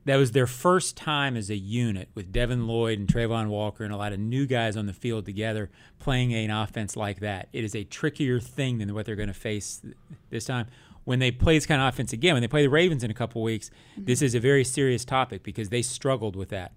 That 0.05 0.15
was 0.15 0.31
their 0.31 0.47
first 0.47 0.95
time 0.95 1.35
as 1.35 1.49
a 1.49 1.55
unit 1.55 2.09
with 2.15 2.31
Devin 2.31 2.67
Lloyd 2.67 2.99
and 2.99 3.07
Travon 3.07 3.49
Walker 3.49 3.83
and 3.83 3.93
a 3.93 3.97
lot 3.97 4.13
of 4.13 4.19
new 4.19 4.47
guys 4.47 4.75
on 4.77 4.85
the 4.85 4.93
field 4.93 5.25
together 5.25 5.69
playing 5.99 6.33
an 6.33 6.49
offense 6.49 6.95
like 6.95 7.19
that. 7.19 7.49
It 7.53 7.63
is 7.63 7.75
a 7.75 7.83
trickier 7.83 8.39
thing 8.39 8.77
than 8.77 8.93
what 8.93 9.05
they're 9.05 9.15
going 9.15 9.27
to 9.27 9.33
face 9.33 9.81
this 10.29 10.45
time. 10.45 10.67
When 11.03 11.19
they 11.19 11.31
play 11.31 11.57
this 11.57 11.65
kind 11.65 11.81
of 11.81 11.87
offense 11.87 12.13
again, 12.13 12.33
when 12.33 12.41
they 12.41 12.47
play 12.47 12.63
the 12.63 12.69
Ravens 12.69 13.03
in 13.03 13.11
a 13.11 13.13
couple 13.13 13.41
weeks, 13.43 13.71
this 13.97 14.19
mm-hmm. 14.19 14.25
is 14.25 14.35
a 14.35 14.39
very 14.39 14.63
serious 14.63 15.03
topic 15.05 15.43
because 15.43 15.69
they 15.69 15.81
struggled 15.81 16.35
with 16.35 16.49
that. 16.49 16.71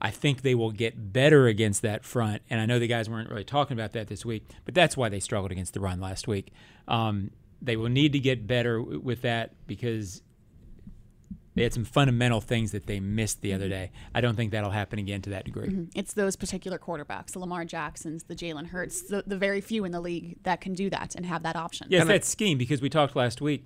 I 0.00 0.10
think 0.10 0.42
they 0.42 0.54
will 0.54 0.70
get 0.70 1.12
better 1.12 1.46
against 1.46 1.82
that 1.82 2.04
front. 2.04 2.42
And 2.48 2.60
I 2.60 2.66
know 2.66 2.78
the 2.78 2.86
guys 2.86 3.08
weren't 3.10 3.28
really 3.30 3.44
talking 3.44 3.76
about 3.76 3.92
that 3.94 4.06
this 4.08 4.24
week, 4.24 4.46
but 4.64 4.74
that's 4.74 4.96
why 4.96 5.08
they 5.08 5.20
struggled 5.20 5.50
against 5.50 5.74
the 5.74 5.80
run 5.80 6.00
last 6.00 6.28
week. 6.28 6.52
Um, 6.86 7.30
they 7.60 7.76
will 7.76 7.88
need 7.88 8.12
to 8.12 8.20
get 8.20 8.46
better 8.46 8.78
w- 8.78 9.00
with 9.00 9.22
that 9.22 9.52
because 9.66 10.22
they 11.54 11.64
had 11.64 11.74
some 11.74 11.84
fundamental 11.84 12.40
things 12.40 12.70
that 12.70 12.86
they 12.86 13.00
missed 13.00 13.40
the 13.40 13.52
other 13.52 13.68
day. 13.68 13.90
I 14.14 14.20
don't 14.20 14.36
think 14.36 14.52
that'll 14.52 14.70
happen 14.70 15.00
again 15.00 15.20
to 15.22 15.30
that 15.30 15.44
degree. 15.44 15.68
Mhm. 15.68 15.90
It's 15.96 16.12
those 16.12 16.36
particular 16.36 16.78
quarterbacks, 16.78 17.32
the 17.32 17.40
Lamar 17.40 17.64
Jacksons, 17.64 18.22
the 18.24 18.36
Jalen 18.36 18.66
Hurts, 18.68 19.02
the, 19.02 19.24
the 19.26 19.36
very 19.36 19.60
few 19.60 19.84
in 19.84 19.90
the 19.90 20.00
league 20.00 20.36
that 20.44 20.60
can 20.60 20.74
do 20.74 20.88
that 20.90 21.16
and 21.16 21.26
have 21.26 21.42
that 21.42 21.56
option. 21.56 21.88
Yes, 21.90 22.06
that 22.06 22.24
scheme 22.24 22.58
because 22.58 22.80
we 22.80 22.88
talked 22.88 23.16
last 23.16 23.40
week. 23.40 23.64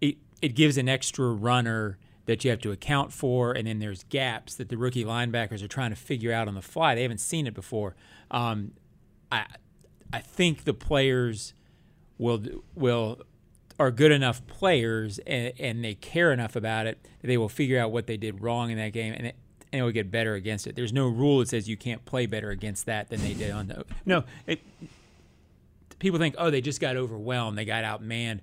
It 0.00 0.16
it 0.40 0.54
gives 0.54 0.78
an 0.78 0.88
extra 0.88 1.26
runner 1.30 1.98
that 2.28 2.44
you 2.44 2.50
have 2.50 2.60
to 2.60 2.70
account 2.70 3.10
for, 3.10 3.52
and 3.52 3.66
then 3.66 3.78
there's 3.78 4.04
gaps 4.04 4.54
that 4.56 4.68
the 4.68 4.76
rookie 4.76 5.04
linebackers 5.04 5.62
are 5.62 5.68
trying 5.68 5.88
to 5.88 5.96
figure 5.96 6.30
out 6.30 6.46
on 6.46 6.54
the 6.54 6.62
fly. 6.62 6.94
They 6.94 7.02
haven't 7.02 7.20
seen 7.20 7.46
it 7.46 7.54
before. 7.54 7.96
Um, 8.30 8.72
I 9.32 9.46
I 10.12 10.20
think 10.20 10.64
the 10.64 10.74
players 10.74 11.54
will 12.18 12.42
will 12.74 13.22
are 13.80 13.90
good 13.90 14.12
enough 14.12 14.46
players 14.46 15.18
and, 15.20 15.52
and 15.58 15.84
they 15.84 15.94
care 15.94 16.32
enough 16.32 16.54
about 16.54 16.86
it 16.86 16.98
they 17.22 17.38
will 17.38 17.48
figure 17.48 17.78
out 17.80 17.92
what 17.92 18.06
they 18.06 18.16
did 18.16 18.42
wrong 18.42 18.70
in 18.70 18.76
that 18.76 18.92
game 18.92 19.14
and 19.16 19.28
it, 19.28 19.36
and 19.72 19.84
will 19.84 19.92
get 19.92 20.10
better 20.10 20.34
against 20.34 20.66
it. 20.66 20.74
There's 20.76 20.92
no 20.92 21.06
rule 21.08 21.40
that 21.40 21.48
says 21.48 21.68
you 21.68 21.76
can't 21.76 22.04
play 22.04 22.26
better 22.26 22.50
against 22.50 22.86
that 22.86 23.10
than 23.10 23.20
they 23.20 23.34
did 23.34 23.50
on 23.50 23.68
the 23.68 23.84
no. 24.06 24.24
It, 24.46 24.60
people 25.98 26.18
think, 26.18 26.36
oh, 26.38 26.50
they 26.50 26.60
just 26.60 26.80
got 26.80 26.96
overwhelmed, 26.96 27.58
they 27.58 27.64
got 27.64 27.84
outmanned. 27.84 28.40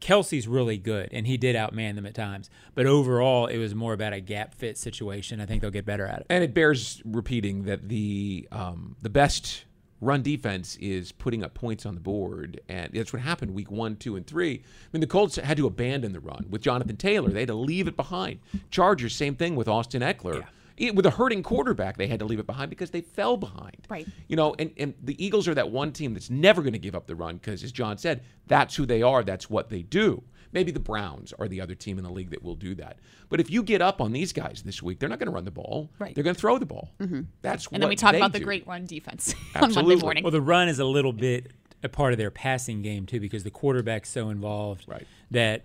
Kelce's 0.00 0.46
really 0.46 0.78
good, 0.78 1.08
and 1.12 1.26
he 1.26 1.36
did 1.36 1.56
outman 1.56 1.94
them 1.94 2.06
at 2.06 2.14
times. 2.14 2.50
But 2.74 2.86
overall, 2.86 3.46
it 3.46 3.58
was 3.58 3.74
more 3.74 3.92
about 3.92 4.12
a 4.12 4.20
gap 4.20 4.54
fit 4.54 4.76
situation. 4.76 5.40
I 5.40 5.46
think 5.46 5.62
they'll 5.62 5.70
get 5.70 5.86
better 5.86 6.06
at 6.06 6.20
it. 6.20 6.26
And 6.28 6.44
it 6.44 6.54
bears 6.54 7.00
repeating 7.04 7.64
that 7.64 7.88
the 7.88 8.46
um, 8.52 8.96
the 9.02 9.10
best 9.10 9.64
run 10.02 10.22
defense 10.22 10.76
is 10.76 11.10
putting 11.12 11.42
up 11.42 11.54
points 11.54 11.86
on 11.86 11.94
the 11.94 12.00
board, 12.00 12.60
and 12.68 12.92
that's 12.92 13.12
what 13.12 13.22
happened 13.22 13.54
week 13.54 13.70
one, 13.70 13.96
two, 13.96 14.16
and 14.16 14.26
three. 14.26 14.54
I 14.56 14.88
mean, 14.92 15.00
the 15.00 15.06
Colts 15.06 15.36
had 15.36 15.56
to 15.56 15.66
abandon 15.66 16.12
the 16.12 16.20
run 16.20 16.46
with 16.50 16.60
Jonathan 16.60 16.96
Taylor; 16.96 17.30
they 17.30 17.40
had 17.40 17.48
to 17.48 17.54
leave 17.54 17.88
it 17.88 17.96
behind. 17.96 18.40
Chargers, 18.70 19.14
same 19.14 19.36
thing 19.36 19.56
with 19.56 19.68
Austin 19.68 20.02
Ekeler. 20.02 20.40
It- 20.40 20.46
with 20.94 21.06
a 21.06 21.10
hurting 21.10 21.42
quarterback, 21.42 21.96
they 21.96 22.06
had 22.06 22.20
to 22.20 22.24
leave 22.24 22.38
it 22.38 22.46
behind 22.46 22.70
because 22.70 22.90
they 22.90 23.00
fell 23.00 23.36
behind. 23.36 23.86
Right. 23.88 24.06
You 24.28 24.36
know, 24.36 24.54
and, 24.58 24.72
and 24.76 24.94
the 25.02 25.22
Eagles 25.24 25.48
are 25.48 25.54
that 25.54 25.70
one 25.70 25.92
team 25.92 26.14
that's 26.14 26.30
never 26.30 26.62
going 26.62 26.72
to 26.72 26.78
give 26.78 26.94
up 26.94 27.06
the 27.06 27.14
run 27.14 27.36
because, 27.36 27.62
as 27.64 27.72
John 27.72 27.98
said, 27.98 28.22
that's 28.46 28.76
who 28.76 28.86
they 28.86 29.02
are. 29.02 29.22
That's 29.22 29.48
what 29.48 29.70
they 29.70 29.82
do. 29.82 30.22
Maybe 30.52 30.70
the 30.70 30.80
Browns 30.80 31.32
are 31.38 31.48
the 31.48 31.60
other 31.60 31.74
team 31.74 31.98
in 31.98 32.04
the 32.04 32.10
league 32.10 32.30
that 32.30 32.42
will 32.42 32.54
do 32.54 32.74
that. 32.76 32.98
But 33.28 33.40
if 33.40 33.50
you 33.50 33.62
get 33.62 33.82
up 33.82 34.00
on 34.00 34.12
these 34.12 34.32
guys 34.32 34.62
this 34.64 34.82
week, 34.82 35.00
they're 35.00 35.08
not 35.08 35.18
going 35.18 35.26
to 35.26 35.34
run 35.34 35.44
the 35.44 35.50
ball. 35.50 35.90
Right. 35.98 36.14
They're 36.14 36.24
going 36.24 36.34
to 36.34 36.40
throw 36.40 36.58
the 36.58 36.66
ball. 36.66 36.92
Mhm. 37.00 37.26
That's 37.42 37.66
And 37.68 37.82
then 37.82 37.88
we 37.88 37.96
talk 37.96 38.12
they 38.12 38.18
about 38.18 38.32
the 38.32 38.40
great 38.40 38.66
run 38.66 38.86
defense 38.86 39.34
on 39.54 39.74
Monday 39.74 39.96
morning. 39.96 40.22
Well, 40.22 40.30
the 40.30 40.40
run 40.40 40.68
is 40.68 40.78
a 40.78 40.84
little 40.84 41.12
bit 41.12 41.52
a 41.82 41.88
part 41.88 42.12
of 42.12 42.18
their 42.18 42.30
passing 42.30 42.82
game 42.82 43.06
too, 43.06 43.20
because 43.20 43.44
the 43.44 43.50
quarterback's 43.50 44.08
so 44.08 44.30
involved 44.30 44.84
right. 44.88 45.06
that 45.30 45.64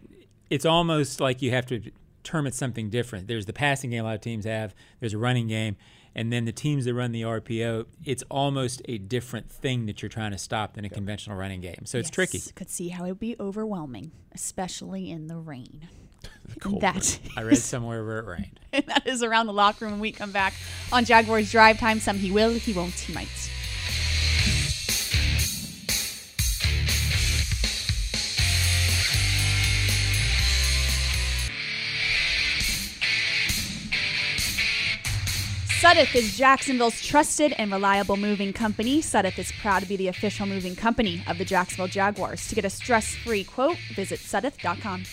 it's 0.50 0.66
almost 0.66 1.20
like 1.22 1.42
you 1.42 1.52
have 1.52 1.66
to 1.68 1.82
term 2.24 2.48
it 2.48 2.54
something 2.54 2.90
different. 2.90 3.28
There's 3.28 3.46
the 3.46 3.54
passing 3.54 3.90
game 3.90 4.02
a 4.02 4.08
lot 4.08 4.16
of 4.16 4.22
teams 4.22 4.46
have. 4.46 4.74
There's 5.00 5.14
a 5.14 5.18
running 5.18 5.48
game, 5.48 5.76
and 6.16 6.32
then 6.32 6.46
the 6.46 6.52
teams 6.52 6.86
that 6.86 6.94
run 6.94 7.12
the 7.12 7.22
RPO, 7.22 7.86
it's 8.04 8.24
almost 8.30 8.82
a 8.86 8.98
different 8.98 9.50
thing 9.50 9.86
that 9.86 10.02
you're 10.02 10.10
trying 10.10 10.32
to 10.32 10.38
stop 10.38 10.74
than 10.74 10.86
a 10.86 10.90
conventional 10.90 11.38
running 11.38 11.62
game. 11.62 11.86
So 11.86 11.98
it's 11.98 12.10
tricky. 12.10 12.42
Could 12.56 12.70
see 12.70 12.90
how 12.90 13.06
it 13.06 13.10
would 13.10 13.20
be 13.20 13.36
overwhelming, 13.40 14.12
especially 14.34 15.10
in 15.10 15.28
the 15.28 15.38
rain. 15.38 15.88
cold 16.60 16.82
that 16.82 17.20
I 17.38 17.42
read 17.42 17.58
somewhere 17.58 18.04
where 18.06 18.20
it 18.20 18.26
rained. 18.26 18.60
and 18.74 18.86
that 18.88 19.08
is 19.08 19.24
around 19.24 19.48
the 19.48 19.54
locker 19.54 19.86
room 19.86 19.94
when 19.94 20.02
we 20.02 20.12
come 20.12 20.32
back 20.32 20.54
on 20.92 21.06
Jaguars 21.06 21.52
Drive 21.52 21.80
Time. 21.80 22.00
Some 22.00 22.18
he 22.18 22.32
will, 22.32 22.52
he 22.52 22.74
won't, 22.74 22.94
he 22.94 23.14
might. 23.14 23.51
Suddath 35.82 36.14
is 36.14 36.38
Jacksonville's 36.38 37.02
trusted 37.02 37.56
and 37.58 37.72
reliable 37.72 38.16
moving 38.16 38.54
company. 38.54 39.02
Suddath 39.02 39.40
is 39.40 39.52
proud 39.52 39.82
to 39.82 39.88
be 39.88 39.96
the 39.96 40.10
official 40.10 40.46
moving 40.46 40.76
company 40.76 41.24
of 41.26 41.40
the 41.40 41.44
Jacksonville 41.44 41.88
Jaguars. 41.88 42.48
To 42.50 42.54
get 42.54 42.66
a 42.66 42.70
stress 42.70 43.16
free 43.16 43.44
quote, 43.44 43.78
visit 43.96 44.20
suddath.com. 44.20 45.06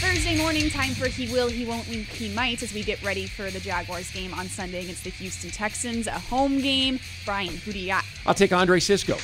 Thursday 0.00 0.36
morning, 0.36 0.68
time 0.70 0.92
for 0.94 1.06
He 1.06 1.32
Will, 1.32 1.48
He 1.48 1.64
Won't, 1.64 1.84
He 1.84 2.34
Might 2.34 2.64
as 2.64 2.74
we 2.74 2.82
get 2.82 3.00
ready 3.00 3.28
for 3.28 3.48
the 3.48 3.60
Jaguars 3.60 4.10
game 4.10 4.34
on 4.34 4.48
Sunday 4.48 4.82
against 4.82 5.04
the 5.04 5.10
Houston 5.10 5.52
Texans, 5.52 6.08
a 6.08 6.18
home 6.18 6.60
game. 6.60 6.98
Brian, 7.24 7.56
who 7.58 7.70
do 7.70 7.78
you 7.78 7.86
got? 7.86 8.04
I'll 8.26 8.34
take 8.34 8.52
Andre 8.52 8.80
Cisco. 8.80 9.18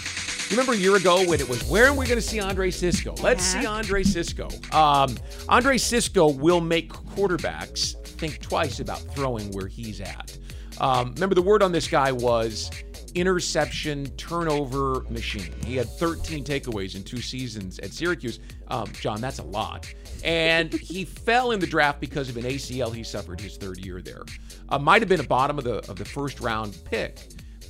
You 0.50 0.56
remember 0.56 0.72
a 0.72 0.76
year 0.76 0.96
ago 0.96 1.24
when 1.28 1.38
it 1.40 1.48
was, 1.48 1.62
where 1.68 1.86
are 1.86 1.92
we 1.92 2.06
going 2.06 2.18
to 2.18 2.26
see 2.26 2.40
Andre 2.40 2.72
Cisco? 2.72 3.14
Let's 3.22 3.54
Yeah. 3.54 3.60
see 3.60 3.66
Andre 3.68 4.02
Cisco. 4.02 4.48
Um, 4.72 5.16
Andre 5.48 5.78
Cisco 5.78 6.26
will 6.28 6.60
make 6.60 6.92
quarterbacks 6.92 7.94
think 8.04 8.40
twice 8.40 8.80
about 8.80 8.98
throwing 9.14 9.52
where 9.52 9.68
he's 9.68 10.00
at. 10.00 10.36
Um, 10.80 11.12
remember, 11.14 11.36
the 11.36 11.42
word 11.42 11.62
on 11.62 11.70
this 11.70 11.86
guy 11.86 12.10
was 12.10 12.68
interception 13.14 14.06
turnover 14.16 15.04
machine. 15.08 15.52
He 15.64 15.76
had 15.76 15.88
13 15.88 16.42
takeaways 16.42 16.96
in 16.96 17.04
two 17.04 17.20
seasons 17.20 17.78
at 17.78 17.92
Syracuse. 17.92 18.40
Um, 18.66 18.90
John, 19.00 19.20
that's 19.20 19.38
a 19.38 19.44
lot. 19.44 19.86
And 20.24 20.72
he 20.80 21.04
fell 21.04 21.52
in 21.52 21.60
the 21.60 21.66
draft 21.68 22.00
because 22.00 22.28
of 22.28 22.36
an 22.36 22.42
ACL 22.42 22.92
he 22.92 23.04
suffered 23.04 23.40
his 23.40 23.56
third 23.56 23.84
year 23.84 24.02
there. 24.02 24.22
Uh, 24.68 24.80
might 24.80 25.00
have 25.00 25.08
been 25.08 25.20
a 25.20 25.24
bottom 25.24 25.58
of 25.58 25.64
the 25.64 25.76
of 25.88 25.94
the 25.96 26.04
first 26.04 26.40
round 26.40 26.76
pick 26.86 27.20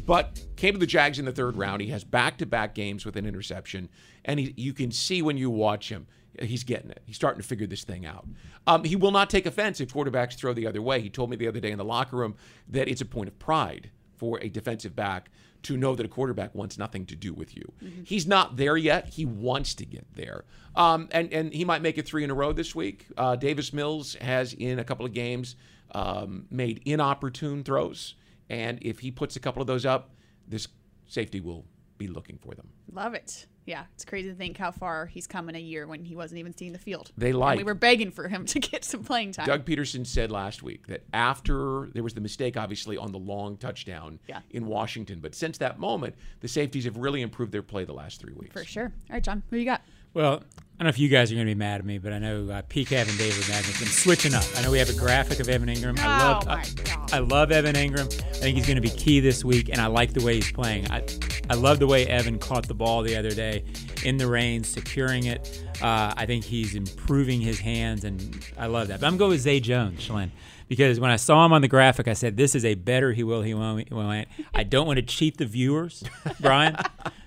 but 0.01 0.41
came 0.57 0.75
to 0.75 0.81
the 0.81 0.87
Jags 0.87 1.19
in 1.19 1.25
the 1.25 1.33
third 1.33 1.57
round. 1.57 1.83
He 1.83 1.89
has 1.89 2.05
back-to-back 2.05 2.75
games 2.75 3.05
with 3.05 3.17
an 3.17 3.27
interception, 3.27 3.89
and 4.25 4.41
he, 4.41 4.55
you 4.57 4.73
can 4.73 4.91
see 4.91 5.23
when 5.23 5.37
you 5.37 5.51
watch 5.51 5.89
him, 5.89 6.07
he's 6.41 6.65
getting 6.65 6.91
it. 6.91 7.03
He's 7.07 7.17
starting 7.17 7.41
to 7.41 7.47
figure 7.47 7.67
this 7.67 7.85
thing 7.85 8.07
out. 8.07 8.27
Um, 8.67 8.85
he 8.85 8.97
will 8.97 9.11
not 9.11 9.31
take 9.31 9.47
offense 9.47 9.81
if 9.81 9.93
quarterbacks 9.93 10.35
throw 10.35 10.53
the 10.53 10.67
other 10.67 10.83
way. 10.83 11.01
He 11.01 11.11
told 11.11 11.31
me 11.31 11.37
the 11.37 11.49
other 11.49 11.61
day 11.61 11.71
in 11.71 11.79
the 11.79 11.85
locker 11.85 12.17
room 12.17 12.37
that 12.69 12.89
it's 12.89 13.01
a 13.01 13.07
point 13.07 13.29
of 13.29 13.39
pride 13.39 13.91
for 14.17 14.39
a 14.41 14.49
defensive 14.49 14.95
back 14.95 15.31
to 15.63 15.77
know 15.77 15.95
that 15.95 16.07
a 16.07 16.09
quarterback 16.09 16.55
wants 16.55 16.79
nothing 16.79 17.05
to 17.07 17.17
do 17.17 17.35
with 17.35 17.57
you. 17.57 17.73
He's 18.05 18.27
not 18.27 18.57
there 18.57 18.77
yet. 18.77 19.09
He 19.09 19.27
wants 19.27 19.75
to 19.75 19.85
get 19.85 20.07
there. 20.15 20.45
Um, 20.75 21.09
and, 21.11 21.33
and 21.33 21.53
he 21.53 21.65
might 21.65 21.83
make 21.83 21.99
it 21.99 22.07
three 22.07 22.25
in 22.25 22.31
a 22.31 22.35
row 22.35 22.53
this 22.53 22.75
week. 22.75 23.07
Uh, 23.17 23.37
Davis 23.37 23.73
Mills 23.73 24.15
has, 24.21 24.55
in 24.55 24.79
a 24.79 24.85
couple 24.85 25.05
of 25.05 25.13
games, 25.13 25.57
um, 25.93 26.47
made 26.51 26.81
inopportune 26.87 27.63
throws. 27.65 28.15
And 28.51 28.79
if 28.83 28.99
he 28.99 29.11
puts 29.11 29.37
a 29.37 29.41
couple 29.41 29.63
of 29.63 29.67
those 29.69 29.87
up, 29.87 30.11
this 30.47 30.69
safety 31.07 31.41
will 31.41 31.65
be 31.97 32.09
looking 32.09 32.37
for 32.39 32.55
them. 32.55 32.69
Love 32.93 33.15
it. 33.15 33.47
Yeah, 33.67 33.85
it's 33.95 34.05
crazy 34.05 34.31
to 34.31 34.35
think 34.35 34.57
how 34.57 34.73
far 34.73 35.07
he's 35.07 35.27
come 35.29 35.49
in 35.49 35.55
a 35.55 35.61
year 35.61 35.87
when 35.87 36.03
he 36.03 36.17
wasn't 36.17 36.41
even 36.41 36.57
seeing 36.57 36.73
the 36.73 36.79
field. 36.79 37.13
They 37.17 37.31
And 37.31 37.39
like- 37.39 37.59
we 37.59 37.63
were 37.63 37.75
begging 37.75 38.11
for 38.11 38.27
him 38.27 38.45
to 38.47 38.59
get 38.59 38.85
some 38.85 39.05
playing 39.05 39.33
time. 39.33 39.47
Doug 39.47 39.65
Pederson 39.65 40.05
said 40.05 40.33
last 40.33 40.63
week 40.63 40.89
that 40.89 41.05
after 41.13 41.89
there 41.93 42.03
was 42.03 42.15
the 42.15 42.21
mistake, 42.21 42.57
obviously, 42.57 42.97
on 42.97 43.13
the 43.13 43.19
long 43.19 43.57
touchdown 43.57 44.19
Yeah. 44.29 44.41
in 44.51 44.67
Washington, 44.67 45.21
but 45.21 45.35
since 45.37 45.59
that 45.59 45.79
moment, 45.79 46.17
the 46.41 46.49
safeties 46.49 46.85
have 46.87 46.97
really 46.97 47.21
improved 47.23 47.53
their 47.53 47.63
play 47.63 47.85
the 47.85 47.93
last 47.93 48.21
three 48.21 48.35
weeks. 48.35 48.53
For 48.55 48.65
sure. 48.65 48.93
All 49.11 49.15
right, 49.15 49.23
John, 49.23 49.43
who 49.51 49.57
you 49.59 49.65
got? 49.67 49.83
Well, 50.15 50.43
I 50.43 50.83
don't 50.83 50.87
know 50.87 50.89
if 50.89 50.99
you 50.99 51.09
guys 51.09 51.31
are 51.31 51.35
going 51.35 51.47
to 51.47 51.51
be 51.55 51.59
mad 51.59 51.81
at 51.81 51.85
me, 51.85 51.99
but 51.99 52.13
I 52.13 52.19
know 52.19 52.49
uh, 52.51 52.63
PCAV 52.63 53.09
and 53.09 53.19
David 53.19 53.47
Madden 53.49 53.71
I'm 53.79 53.87
switching 53.87 54.35
up. 54.35 54.45
I 54.57 54.63
know 54.63 54.71
we 54.71 54.79
have 54.79 54.89
a 54.89 54.95
graphic 54.99 55.39
of 55.39 55.49
Evan 55.49 55.69
Engram. 55.69 55.99
I 55.99 56.19
love, 56.19 56.45
Oh, 56.47 56.51
I, 56.51 56.57
my 56.57 56.65
God. 56.85 57.13
I 57.13 57.19
love 57.19 57.53
Evan 57.53 57.75
Engram. 57.77 58.07
I 58.07 58.33
think 58.33 58.57
he's 58.57 58.67
going 58.67 58.77
to 58.77 58.83
be 58.83 58.89
key 58.91 59.21
this 59.21 59.45
week, 59.45 59.69
and 59.69 59.79
I 59.81 59.87
like 59.87 60.15
the 60.15 60.25
way 60.25 60.37
he's 60.37 60.51
playing. 60.51 60.91
I, 60.91 61.05
I 61.51 61.55
love 61.55 61.79
the 61.81 61.87
way 61.87 62.07
Evan 62.07 62.39
caught 62.39 62.67
the 62.67 62.75
ball 62.75 63.03
the 63.03 63.15
other 63.17 63.31
day 63.31 63.65
in 64.05 64.17
the 64.17 64.27
rain, 64.27 64.65
securing 64.65 65.27
it. 65.27 65.63
Uh, 65.83 66.15
I 66.17 66.25
think 66.27 66.45
he's 66.45 66.75
improving 66.75 67.41
his 67.43 67.61
hands, 67.61 68.05
and 68.05 68.39
I 68.59 68.67
love 68.67 68.89
that. 68.89 69.01
But 69.01 69.07
I'm 69.07 69.19
going 69.19 69.33
with 69.33 69.41
Zay 69.43 69.61
Jones, 69.61 70.01
Shalyn, 70.01 70.31
because 70.67 70.99
when 70.99 71.11
I 71.11 71.17
saw 71.17 71.45
him 71.45 71.53
on 71.53 71.61
the 71.61 71.69
graphic, 71.69 72.09
I 72.09 72.15
said, 72.15 72.37
"This 72.39 72.55
is 72.55 72.65
a 72.65 72.75
better 72.75 73.13
he 73.13 73.23
will, 73.23 73.43
he 73.43 73.53
won't." 73.55 73.87
He 73.89 73.95
won't. 73.95 74.29
I 74.55 74.63
don't 74.63 74.87
want 74.87 74.97
to 74.97 75.03
cheat 75.03 75.37
the 75.37 75.47
viewers, 75.47 76.03
Brian, 76.41 76.77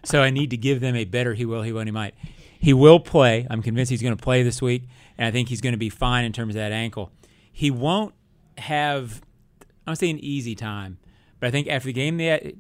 so 0.04 0.24
I 0.24 0.32
need 0.32 0.50
to 0.50 0.58
give 0.58 0.80
them 0.82 0.96
a 0.96 1.06
better 1.06 1.34
he 1.36 1.46
will, 1.46 1.62
he 1.62 1.72
won't, 1.72 1.88
he 1.88 1.92
might. 1.92 2.16
He 2.64 2.74
will 2.74 3.02
play. 3.02 3.46
I'm 3.50 3.62
convinced 3.62 3.90
he's 3.90 4.02
going 4.02 4.16
to 4.16 4.24
play 4.24 4.42
this 4.42 4.62
week, 4.62 4.84
and 5.18 5.28
I 5.28 5.32
think 5.32 5.50
he's 5.50 5.60
going 5.60 5.74
to 5.74 5.78
be 5.78 5.90
fine 5.90 6.24
in 6.24 6.32
terms 6.32 6.56
of 6.56 6.62
that 6.62 6.72
ankle. 6.72 7.12
He 7.52 7.70
won't 7.70 8.14
have, 8.58 9.22
I 9.62 9.66
don't 9.88 9.98
say 9.98 10.10
an 10.10 10.20
easy 10.20 10.56
time, 10.56 10.98
but 11.42 11.48
I 11.48 11.52
think 11.52 11.68
after 11.68 11.88
the 11.88 11.94
game 11.94 12.16
that 12.20 12.54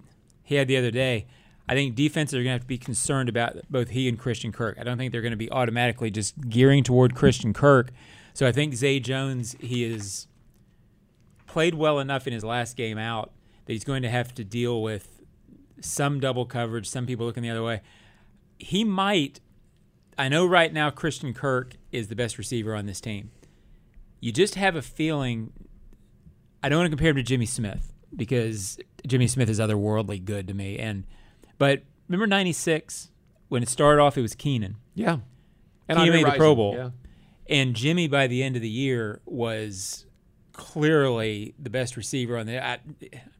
he 0.43 0.55
had 0.55 0.67
the 0.67 0.75
other 0.75 0.91
day, 0.91 1.25
I 1.69 1.73
think 1.73 1.95
defenses 1.95 2.33
are 2.33 2.39
going 2.39 2.47
to 2.47 2.51
have 2.51 2.61
to 2.63 2.67
be 2.67 2.77
concerned 2.77 3.29
about 3.29 3.55
both 3.69 3.91
he 3.91 4.09
and 4.09 4.19
Christian 4.19 4.51
Kirk. 4.51 4.77
I 4.77 4.83
don't 4.83 4.97
think 4.97 5.13
they're 5.13 5.21
going 5.21 5.31
to 5.31 5.37
be 5.37 5.49
automatically 5.49 6.11
just 6.11 6.49
gearing 6.49 6.83
toward 6.83 7.15
Christian 7.15 7.53
Kirk. 7.53 7.91
So 8.33 8.45
I 8.45 8.51
think 8.51 8.73
Zay 8.73 8.99
Jones, 8.99 9.55
he 9.61 9.85
is 9.85 10.27
played 11.47 11.75
well 11.75 11.99
enough 11.99 12.27
in 12.27 12.33
his 12.33 12.43
last 12.43 12.75
game 12.75 12.97
out 12.97 13.31
that 13.65 13.71
he's 13.71 13.85
going 13.85 14.01
to 14.01 14.09
have 14.09 14.35
to 14.35 14.43
deal 14.43 14.81
with 14.81 15.21
some 15.79 16.19
double 16.19 16.45
coverage, 16.45 16.89
some 16.89 17.05
people 17.05 17.25
looking 17.25 17.43
the 17.43 17.49
other 17.49 17.63
way. 17.63 17.79
He 18.57 18.83
might 18.83 19.39
I 20.17 20.29
know 20.29 20.45
right 20.45 20.71
now 20.71 20.89
Christian 20.89 21.33
Kirk 21.33 21.75
is 21.91 22.07
the 22.07 22.15
best 22.15 22.37
receiver 22.37 22.75
on 22.75 22.85
this 22.85 23.01
team. 23.01 23.31
You 24.19 24.31
just 24.31 24.55
have 24.55 24.75
a 24.75 24.81
feeling 24.81 25.51
I 26.61 26.69
don't 26.69 26.79
want 26.79 26.87
to 26.87 26.91
compare 26.95 27.09
him 27.09 27.17
to 27.17 27.23
Jimmy 27.23 27.45
Smith 27.45 27.93
because 28.15 28.77
Jimmy 29.05 29.27
Smith 29.27 29.49
is 29.49 29.59
otherworldly 29.59 30.23
good 30.23 30.47
to 30.47 30.53
me. 30.53 30.79
And 30.79 31.03
but 31.57 31.83
remember 32.07 32.27
'96 32.27 33.09
when 33.49 33.61
it 33.63 33.69
started 33.69 34.01
off, 34.01 34.17
it 34.17 34.21
was 34.21 34.33
Keenan. 34.33 34.77
Yeah. 34.95 35.17
and 35.87 35.99
he 35.99 36.09
made 36.09 36.25
the 36.25 36.31
Pro 36.31 36.55
Bowl. 36.55 36.75
yeah. 36.75 36.89
And 37.49 37.75
Jimmy 37.75 38.07
by 38.07 38.27
the 38.27 38.41
end 38.41 38.55
of 38.55 38.61
the 38.61 38.69
year 38.69 39.21
was 39.25 40.05
clearly 40.53 41.53
the 41.59 41.69
best 41.69 41.97
receiver 41.97 42.37
on 42.37 42.45
the. 42.45 42.65
I, 42.65 42.79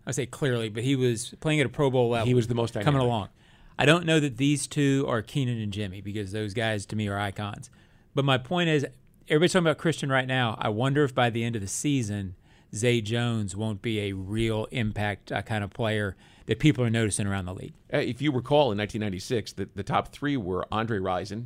I 0.05 0.11
say 0.11 0.25
clearly, 0.25 0.69
but 0.69 0.83
he 0.83 0.95
was 0.95 1.33
playing 1.39 1.61
at 1.61 1.65
a 1.65 1.69
Pro 1.69 1.89
Bowl 1.89 2.09
level. 2.09 2.27
He 2.27 2.33
was 2.33 2.47
the 2.47 2.55
most 2.55 2.73
coming 2.73 3.01
along. 3.01 3.29
I 3.77 3.85
don't 3.85 4.05
know 4.05 4.19
that 4.19 4.37
these 4.37 4.67
two 4.67 5.05
are 5.07 5.21
Keenan 5.21 5.59
and 5.59 5.73
Jimmy 5.73 6.01
because 6.01 6.31
those 6.31 6.53
guys 6.53 6.85
to 6.87 6.95
me 6.95 7.07
are 7.07 7.19
icons. 7.19 7.69
But 8.13 8.25
my 8.25 8.37
point 8.37 8.69
is, 8.69 8.85
everybody's 9.27 9.53
talking 9.53 9.67
about 9.67 9.77
Christian 9.77 10.11
right 10.11 10.27
now. 10.27 10.57
I 10.59 10.69
wonder 10.69 11.03
if 11.03 11.15
by 11.15 11.29
the 11.29 11.43
end 11.43 11.55
of 11.55 11.61
the 11.61 11.67
season, 11.67 12.35
Zay 12.75 13.01
Jones 13.01 13.55
won't 13.55 13.81
be 13.81 14.01
a 14.01 14.13
real 14.13 14.65
impact 14.71 15.31
uh, 15.31 15.41
kind 15.41 15.63
of 15.63 15.71
player 15.71 16.15
that 16.45 16.59
people 16.59 16.83
are 16.83 16.89
noticing 16.89 17.27
around 17.27 17.45
the 17.45 17.53
league. 17.53 17.73
If 17.89 18.21
you 18.21 18.31
recall, 18.31 18.71
in 18.71 18.77
1996, 18.77 19.53
the, 19.53 19.69
the 19.75 19.83
top 19.83 20.09
three 20.09 20.37
were 20.37 20.65
Andre 20.71 20.99
Rison, 20.99 21.45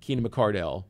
Keenan 0.00 0.28
McCardell, 0.28 0.84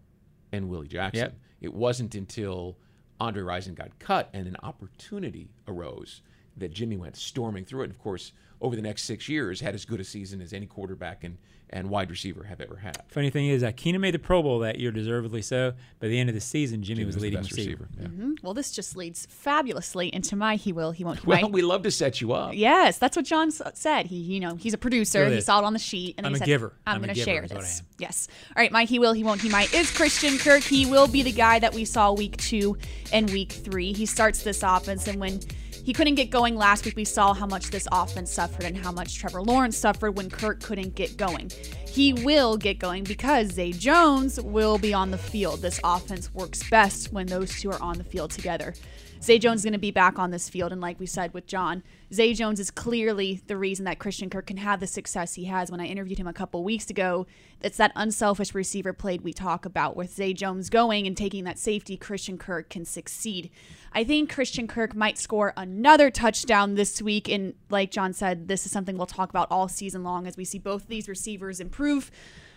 and 0.52 0.68
Willie 0.68 0.88
Jackson. 0.88 1.20
Yep. 1.20 1.34
It 1.60 1.74
wasn't 1.74 2.14
until 2.14 2.76
Andre 3.18 3.42
Rison 3.42 3.74
got 3.74 3.98
cut 3.98 4.30
and 4.32 4.46
an 4.46 4.56
opportunity 4.62 5.48
arose 5.66 6.22
that 6.56 6.72
Jimmy 6.72 6.96
went 6.96 7.16
storming 7.16 7.64
through 7.64 7.82
it. 7.82 7.84
And 7.84 7.92
of 7.92 7.98
course, 7.98 8.32
over 8.60 8.74
the 8.76 8.82
next 8.82 9.02
six 9.04 9.28
years, 9.28 9.60
had 9.60 9.74
as 9.74 9.84
good 9.84 10.00
a 10.00 10.04
season 10.04 10.40
as 10.40 10.52
any 10.54 10.64
quarterback 10.66 11.24
and, 11.24 11.36
and 11.68 11.90
wide 11.90 12.08
receiver 12.08 12.44
have 12.44 12.58
ever 12.62 12.76
had. 12.76 13.02
Funny 13.08 13.28
thing 13.28 13.48
is, 13.48 13.62
uh, 13.62 13.70
Keenan 13.76 14.00
made 14.00 14.14
the 14.14 14.18
Pro 14.18 14.42
Bowl 14.42 14.60
that 14.60 14.78
year, 14.80 14.90
deservedly 14.90 15.42
so. 15.42 15.74
By 16.00 16.08
the 16.08 16.18
end 16.18 16.30
of 16.30 16.34
the 16.34 16.40
season, 16.40 16.82
Jimmy, 16.82 17.00
Jimmy 17.00 17.06
was 17.06 17.16
was 17.16 17.22
the 17.22 17.26
leading 17.26 17.40
best 17.40 17.52
receiver. 17.52 17.88
receiver, 17.94 18.08
hmm 18.14 18.32
Well, 18.42 18.54
this 18.54 18.70
just 18.72 18.96
leads 18.96 19.26
fabulously 19.26 20.08
into 20.14 20.36
my 20.36 20.56
he 20.56 20.72
will, 20.72 20.92
he 20.92 21.04
won't, 21.04 21.18
he 21.20 21.26
Well, 21.26 21.42
might. 21.42 21.52
we 21.52 21.60
love 21.60 21.82
to 21.82 21.90
set 21.90 22.22
you 22.22 22.32
up. 22.32 22.52
Yes, 22.54 22.96
that's 22.96 23.14
what 23.16 23.26
John 23.26 23.50
said. 23.50 24.06
He, 24.06 24.16
you 24.16 24.40
know, 24.40 24.54
he's 24.54 24.72
a 24.72 24.78
producer. 24.78 25.20
Really 25.24 25.34
He 25.34 25.40
saw 25.42 25.58
it 25.58 25.64
on 25.64 25.74
the 25.74 25.78
sheet, 25.78 26.14
and 26.16 26.24
then 26.24 26.32
I'm 26.32 26.32
he 26.32 26.36
a 26.36 26.38
said, 26.38 26.46
giver. 26.46 26.72
"I'm, 26.86 26.94
I'm 26.96 27.02
going 27.02 27.14
to 27.14 27.20
share 27.20 27.44
is 27.44 27.50
what 27.50 27.58
I 27.58 27.62
this." 27.62 27.80
am. 27.80 27.86
Yes. 27.98 28.28
All 28.56 28.62
right. 28.62 28.72
My 28.72 28.84
he 28.84 28.98
will, 28.98 29.12
he 29.12 29.22
won't, 29.22 29.42
he 29.42 29.50
might 29.50 29.74
is 29.74 29.90
Christian 29.90 30.38
Kirk. 30.38 30.62
He 30.62 30.86
will 30.86 31.06
be 31.08 31.22
the 31.22 31.32
guy 31.32 31.58
that 31.58 31.74
we 31.74 31.84
saw 31.84 32.12
week 32.12 32.38
two 32.38 32.78
and 33.12 33.28
week 33.30 33.52
three. 33.52 33.92
He 33.92 34.06
starts 34.06 34.42
this 34.42 34.62
offense, 34.62 35.06
and 35.08 35.20
when 35.20 35.40
he 35.86 35.92
couldn't 35.92 36.16
get 36.16 36.30
going 36.30 36.56
last 36.56 36.84
week, 36.84 36.96
we 36.96 37.04
saw 37.04 37.32
how 37.32 37.46
much 37.46 37.70
this 37.70 37.86
offense 37.92 38.32
suffered 38.32 38.64
and 38.64 38.76
how 38.76 38.90
much 38.90 39.20
Trevor 39.20 39.40
Lawrence 39.40 39.76
suffered 39.78 40.16
when 40.16 40.28
Kirk 40.28 40.60
couldn't 40.60 40.96
get 40.96 41.16
going. 41.16 41.48
He 41.86 42.12
will 42.12 42.56
get 42.56 42.80
going 42.80 43.04
because 43.04 43.52
Zay 43.52 43.70
Jones 43.70 44.40
will 44.40 44.78
be 44.78 44.92
on 44.92 45.12
the 45.12 45.16
field. 45.16 45.62
This 45.62 45.78
offense 45.84 46.34
works 46.34 46.68
best 46.68 47.12
when 47.12 47.28
those 47.28 47.60
two 47.60 47.70
are 47.70 47.80
on 47.80 47.98
the 47.98 48.04
field 48.04 48.32
together. 48.32 48.74
Zay 49.22 49.38
Jones 49.38 49.60
is 49.60 49.64
going 49.64 49.72
to 49.72 49.78
be 49.78 49.90
back 49.90 50.18
on 50.18 50.30
this 50.30 50.48
field, 50.48 50.72
and 50.72 50.80
like 50.80 51.00
we 51.00 51.06
said 51.06 51.32
with 51.32 51.46
John, 51.46 51.82
Zay 52.12 52.34
Jones 52.34 52.60
is 52.60 52.70
clearly 52.70 53.40
the 53.46 53.56
reason 53.56 53.84
that 53.86 53.98
Christian 53.98 54.30
Kirk 54.30 54.46
can 54.46 54.58
have 54.58 54.80
the 54.80 54.86
success 54.86 55.34
he 55.34 55.46
has. 55.46 55.70
When 55.70 55.80
I 55.80 55.86
interviewed 55.86 56.18
him 56.18 56.26
a 56.26 56.32
couple 56.32 56.62
weeks 56.62 56.90
ago, 56.90 57.26
it's 57.62 57.78
that 57.78 57.92
unselfish 57.96 58.54
receiver 58.54 58.92
played 58.92 59.22
we 59.22 59.32
talk 59.32 59.64
about. 59.64 59.96
With 59.96 60.12
Zay 60.14 60.32
Jones 60.32 60.70
going 60.70 61.06
and 61.06 61.16
taking 61.16 61.44
that 61.44 61.58
safety, 61.58 61.96
Christian 61.96 62.38
Kirk 62.38 62.70
can 62.70 62.84
succeed. 62.84 63.50
I 63.92 64.04
think 64.04 64.32
Christian 64.32 64.68
Kirk 64.68 64.94
might 64.94 65.18
score 65.18 65.52
another 65.56 66.10
touchdown 66.10 66.74
this 66.74 67.00
week, 67.00 67.28
and 67.28 67.54
like 67.70 67.90
John 67.90 68.12
said, 68.12 68.48
this 68.48 68.66
is 68.66 68.72
something 68.72 68.96
we'll 68.96 69.06
talk 69.06 69.30
about 69.30 69.48
all 69.50 69.68
season 69.68 70.04
long 70.04 70.26
as 70.26 70.36
we 70.36 70.44
see 70.44 70.58
both 70.58 70.82
of 70.82 70.88
these 70.88 71.08
receivers 71.08 71.60
improve. 71.60 72.10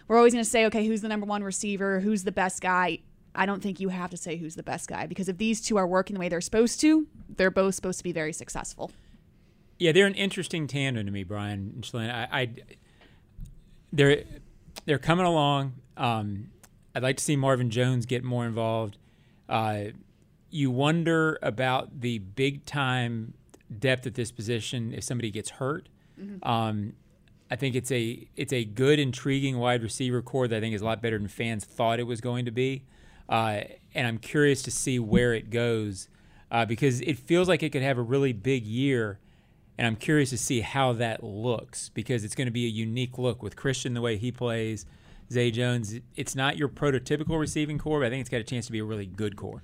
We're 0.07 0.17
always 0.17 0.33
going 0.33 0.43
to 0.43 0.49
say, 0.49 0.65
okay, 0.65 0.85
who's 0.87 1.01
the 1.01 1.07
number 1.07 1.25
one 1.25 1.43
receiver? 1.43 1.99
Who's 1.99 2.23
the 2.23 2.31
best 2.31 2.61
guy? 2.61 2.99
I 3.39 3.45
don't 3.45 3.63
think 3.63 3.79
you 3.79 3.87
have 3.87 4.09
to 4.09 4.17
say 4.17 4.35
who's 4.35 4.55
the 4.55 4.63
best 4.63 4.89
guy 4.89 5.07
because 5.07 5.29
if 5.29 5.37
these 5.37 5.61
two 5.61 5.77
are 5.77 5.87
working 5.87 6.15
the 6.15 6.19
way 6.19 6.27
they're 6.27 6.41
supposed 6.41 6.81
to, 6.81 7.07
they're 7.37 7.49
both 7.49 7.73
supposed 7.73 7.97
to 7.99 8.03
be 8.03 8.11
very 8.11 8.33
successful. 8.33 8.91
Yeah, 9.79 9.93
they're 9.93 10.07
an 10.07 10.13
interesting 10.15 10.67
tandem 10.67 11.05
to 11.05 11.11
me, 11.11 11.23
Brian 11.23 11.71
and 11.75 11.83
Shalane. 11.85 12.13
I, 12.13 12.41
I 12.41 12.49
they're 13.93 14.23
they're 14.85 14.99
coming 14.99 15.25
along. 15.25 15.75
Um, 15.95 16.49
I'd 16.93 17.01
like 17.01 17.15
to 17.15 17.23
see 17.23 17.37
Marvin 17.37 17.69
Jones 17.69 18.05
get 18.05 18.25
more 18.25 18.45
involved. 18.45 18.97
Uh, 19.47 19.85
you 20.49 20.69
wonder 20.69 21.39
about 21.41 22.01
the 22.01 22.19
big 22.19 22.65
time 22.65 23.35
depth 23.79 24.05
at 24.05 24.15
this 24.15 24.33
position 24.33 24.93
if 24.93 25.05
somebody 25.05 25.31
gets 25.31 25.51
hurt. 25.51 25.87
Mhm. 26.19 26.45
Um, 26.45 26.93
I 27.49 27.55
think 27.55 27.73
it's 27.75 27.91
a 27.91 28.27
it's 28.35 28.51
a 28.51 28.65
good, 28.65 28.99
intriguing 28.99 29.59
wide 29.59 29.81
receiver 29.81 30.21
corps 30.21 30.49
that 30.49 30.57
I 30.57 30.59
think 30.59 30.75
is 30.75 30.81
a 30.81 30.85
lot 30.85 31.01
better 31.01 31.17
than 31.17 31.29
fans 31.29 31.63
thought 31.63 32.01
it 32.01 32.03
was 32.07 32.19
going 32.19 32.43
to 32.43 32.51
be, 32.51 32.83
uh, 33.29 33.61
and 33.93 34.07
I'm 34.07 34.17
curious 34.17 34.61
to 34.63 34.71
see 34.71 34.99
where 34.99 35.33
it 35.33 35.49
goes 35.49 36.09
uh, 36.51 36.65
because 36.65 36.99
it 37.01 37.17
feels 37.17 37.47
like 37.47 37.63
it 37.63 37.69
could 37.69 37.83
have 37.83 37.97
a 37.97 38.01
really 38.01 38.33
big 38.33 38.65
year, 38.65 39.19
and 39.77 39.85
I'm 39.85 39.95
curious 39.95 40.31
to 40.31 40.37
see 40.37 40.61
how 40.61 40.93
that 40.93 41.23
looks 41.23 41.89
because 41.89 42.23
it's 42.23 42.35
going 42.35 42.47
to 42.47 42.51
be 42.51 42.65
a 42.65 42.69
unique 42.69 43.17
look 43.17 43.43
with 43.43 43.55
Christian 43.55 43.93
the 43.93 44.01
way 44.01 44.17
he 44.17 44.31
plays, 44.31 44.85
Zay 45.31 45.51
Jones. 45.51 45.99
It's 46.15 46.35
not 46.35 46.57
your 46.57 46.69
prototypical 46.69 47.39
receiving 47.39 47.77
corps, 47.77 47.99
but 47.99 48.07
I 48.07 48.09
think 48.09 48.21
it's 48.21 48.29
got 48.29 48.41
a 48.41 48.43
chance 48.43 48.65
to 48.65 48.71
be 48.71 48.79
a 48.79 48.83
really 48.83 49.05
good 49.05 49.35
corps. 49.35 49.63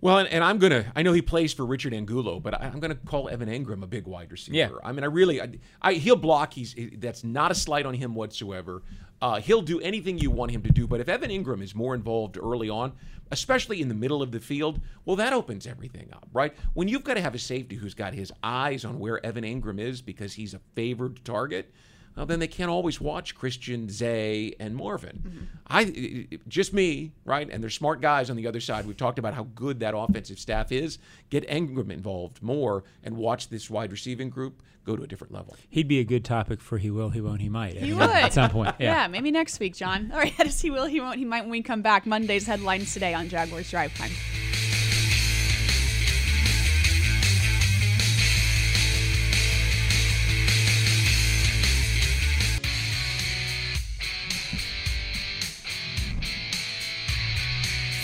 Well, 0.00 0.18
and, 0.18 0.28
and 0.28 0.44
I'm 0.44 0.58
gonna. 0.58 0.92
I 0.94 1.02
know 1.02 1.12
he 1.12 1.22
plays 1.22 1.52
for 1.52 1.64
Richard 1.64 1.94
Angulo, 1.94 2.38
but 2.38 2.54
I, 2.54 2.66
I'm 2.66 2.80
gonna 2.80 2.94
call 2.94 3.28
Evan 3.28 3.48
Engram 3.48 3.82
a 3.82 3.86
big 3.86 4.06
wide 4.06 4.30
receiver. 4.30 4.56
Yeah. 4.56 4.70
I 4.84 4.92
mean, 4.92 5.04
I 5.04 5.06
really, 5.06 5.40
I, 5.40 5.48
I 5.80 5.94
he'll 5.94 6.16
block. 6.16 6.52
He's 6.52 6.74
that's 6.98 7.24
not 7.24 7.50
a 7.50 7.54
slight 7.54 7.86
on 7.86 7.94
him 7.94 8.14
whatsoever. 8.14 8.82
Uh, 9.22 9.40
he'll 9.40 9.62
do 9.62 9.80
anything 9.80 10.18
you 10.18 10.30
want 10.30 10.50
him 10.50 10.62
to 10.62 10.70
do. 10.70 10.86
But 10.86 11.00
if 11.00 11.08
Evan 11.08 11.30
Engram 11.30 11.62
is 11.62 11.74
more 11.74 11.94
involved 11.94 12.36
early 12.36 12.68
on, 12.68 12.92
especially 13.30 13.80
in 13.80 13.88
the 13.88 13.94
middle 13.94 14.22
of 14.22 14.30
the 14.30 14.40
field, 14.40 14.80
well, 15.04 15.16
that 15.16 15.32
opens 15.32 15.66
everything 15.66 16.10
up, 16.12 16.28
right? 16.32 16.54
When 16.74 16.88
you've 16.88 17.04
got 17.04 17.14
to 17.14 17.22
have 17.22 17.34
a 17.34 17.38
safety 17.38 17.76
who's 17.76 17.94
got 17.94 18.12
his 18.12 18.30
eyes 18.42 18.84
on 18.84 18.98
where 18.98 19.24
Evan 19.24 19.44
Engram 19.44 19.80
is 19.80 20.02
because 20.02 20.34
he's 20.34 20.52
a 20.52 20.60
favored 20.74 21.24
target. 21.24 21.72
Well, 22.16 22.26
then 22.26 22.38
they 22.38 22.48
can't 22.48 22.70
always 22.70 23.00
watch 23.00 23.34
Christian, 23.34 23.90
Zay, 23.90 24.54
and 24.58 24.74
Marvin. 24.74 25.22
Mm-hmm. 25.26 25.44
I 25.68 26.38
just 26.48 26.72
me, 26.72 27.12
right? 27.24 27.48
And 27.50 27.62
there's 27.62 27.74
smart 27.74 28.00
guys 28.00 28.30
on 28.30 28.36
the 28.36 28.46
other 28.46 28.60
side. 28.60 28.86
We've 28.86 28.96
talked 28.96 29.18
about 29.18 29.34
how 29.34 29.44
good 29.54 29.80
that 29.80 29.94
offensive 29.96 30.38
staff 30.38 30.72
is. 30.72 30.98
Get 31.28 31.46
Engram 31.48 31.90
involved 31.92 32.42
more 32.42 32.84
and 33.04 33.16
watch 33.16 33.48
this 33.48 33.68
wide 33.68 33.92
receiving 33.92 34.30
group 34.30 34.62
go 34.86 34.96
to 34.96 35.02
a 35.02 35.06
different 35.06 35.32
level. 35.34 35.56
He'd 35.68 35.88
be 35.88 35.98
a 35.98 36.04
good 36.04 36.24
topic 36.24 36.60
for 36.60 36.78
he 36.78 36.90
will, 36.90 37.10
he 37.10 37.20
won't, 37.20 37.40
he 37.40 37.48
might. 37.48 37.76
He 37.76 37.90
at- 37.90 37.96
would 37.98 38.08
at 38.10 38.32
some 38.32 38.50
point. 38.50 38.76
Yeah. 38.80 39.08
maybe 39.08 39.30
next 39.32 39.58
week, 39.58 39.74
John. 39.74 40.10
All 40.12 40.18
right, 40.18 40.38
as 40.40 40.60
he 40.62 40.70
will, 40.70 40.86
he 40.86 41.00
won't, 41.00 41.18
he 41.18 41.24
might 41.24 41.42
when 41.42 41.50
we 41.50 41.62
come 41.62 41.82
back. 41.82 42.06
Monday's 42.06 42.46
headlines 42.46 42.94
today 42.94 43.12
on 43.12 43.28
Jaguars 43.28 43.68
Drive 43.70 43.92
Time. 43.96 44.12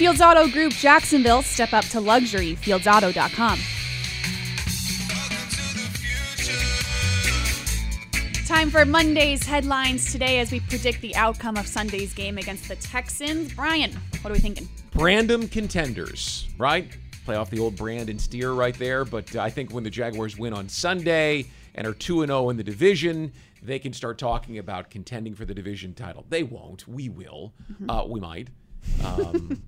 Fields 0.03 0.21
Auto 0.21 0.49
Group 0.49 0.73
Jacksonville, 0.73 1.43
step 1.43 1.73
up 1.73 1.85
to 1.85 2.01
luxury. 2.01 2.57
FieldsAuto.com. 2.57 3.61
Time 8.45 8.69
for 8.69 8.85
Monday's 8.85 9.45
headlines 9.47 10.11
today 10.11 10.41
as 10.41 10.51
we 10.51 10.59
predict 10.59 11.03
the 11.03 11.15
outcome 11.15 11.57
of 11.57 11.69
Sunday's 11.69 12.13
game 12.13 12.37
against 12.37 12.67
the 12.67 12.75
Texans. 12.75 13.55
Brian, 13.55 13.93
what 14.23 14.33
are 14.33 14.35
we 14.35 14.41
thinking? 14.41 14.69
Brandon 14.91 15.47
contenders, 15.47 16.49
right? 16.59 16.99
Play 17.25 17.37
off 17.37 17.49
the 17.51 17.61
old 17.61 17.77
Brandon 17.77 18.19
Steer 18.19 18.55
right 18.55 18.77
there. 18.77 19.05
But 19.05 19.37
I 19.37 19.51
think 19.51 19.73
when 19.73 19.85
the 19.85 19.91
Jaguars 19.91 20.37
win 20.37 20.53
on 20.53 20.69
Sunday 20.69 21.47
and 21.77 21.87
are 21.87 21.95
2 21.95 22.27
0 22.27 22.51
in 22.51 22.57
the 22.57 22.65
division, 22.65 23.33
they 23.63 23.79
can 23.79 23.93
start 23.93 24.19
talking 24.19 24.59
about 24.59 24.91
contending 24.91 25.37
for 25.37 25.45
the 25.45 25.55
division 25.55 25.95
title. 25.95 26.27
They 26.29 26.43
won't. 26.43 26.89
We 26.89 27.09
will. 27.09 27.53
Uh, 27.89 28.05
we 28.09 28.19
might. 28.19 28.49
Um, 29.05 29.63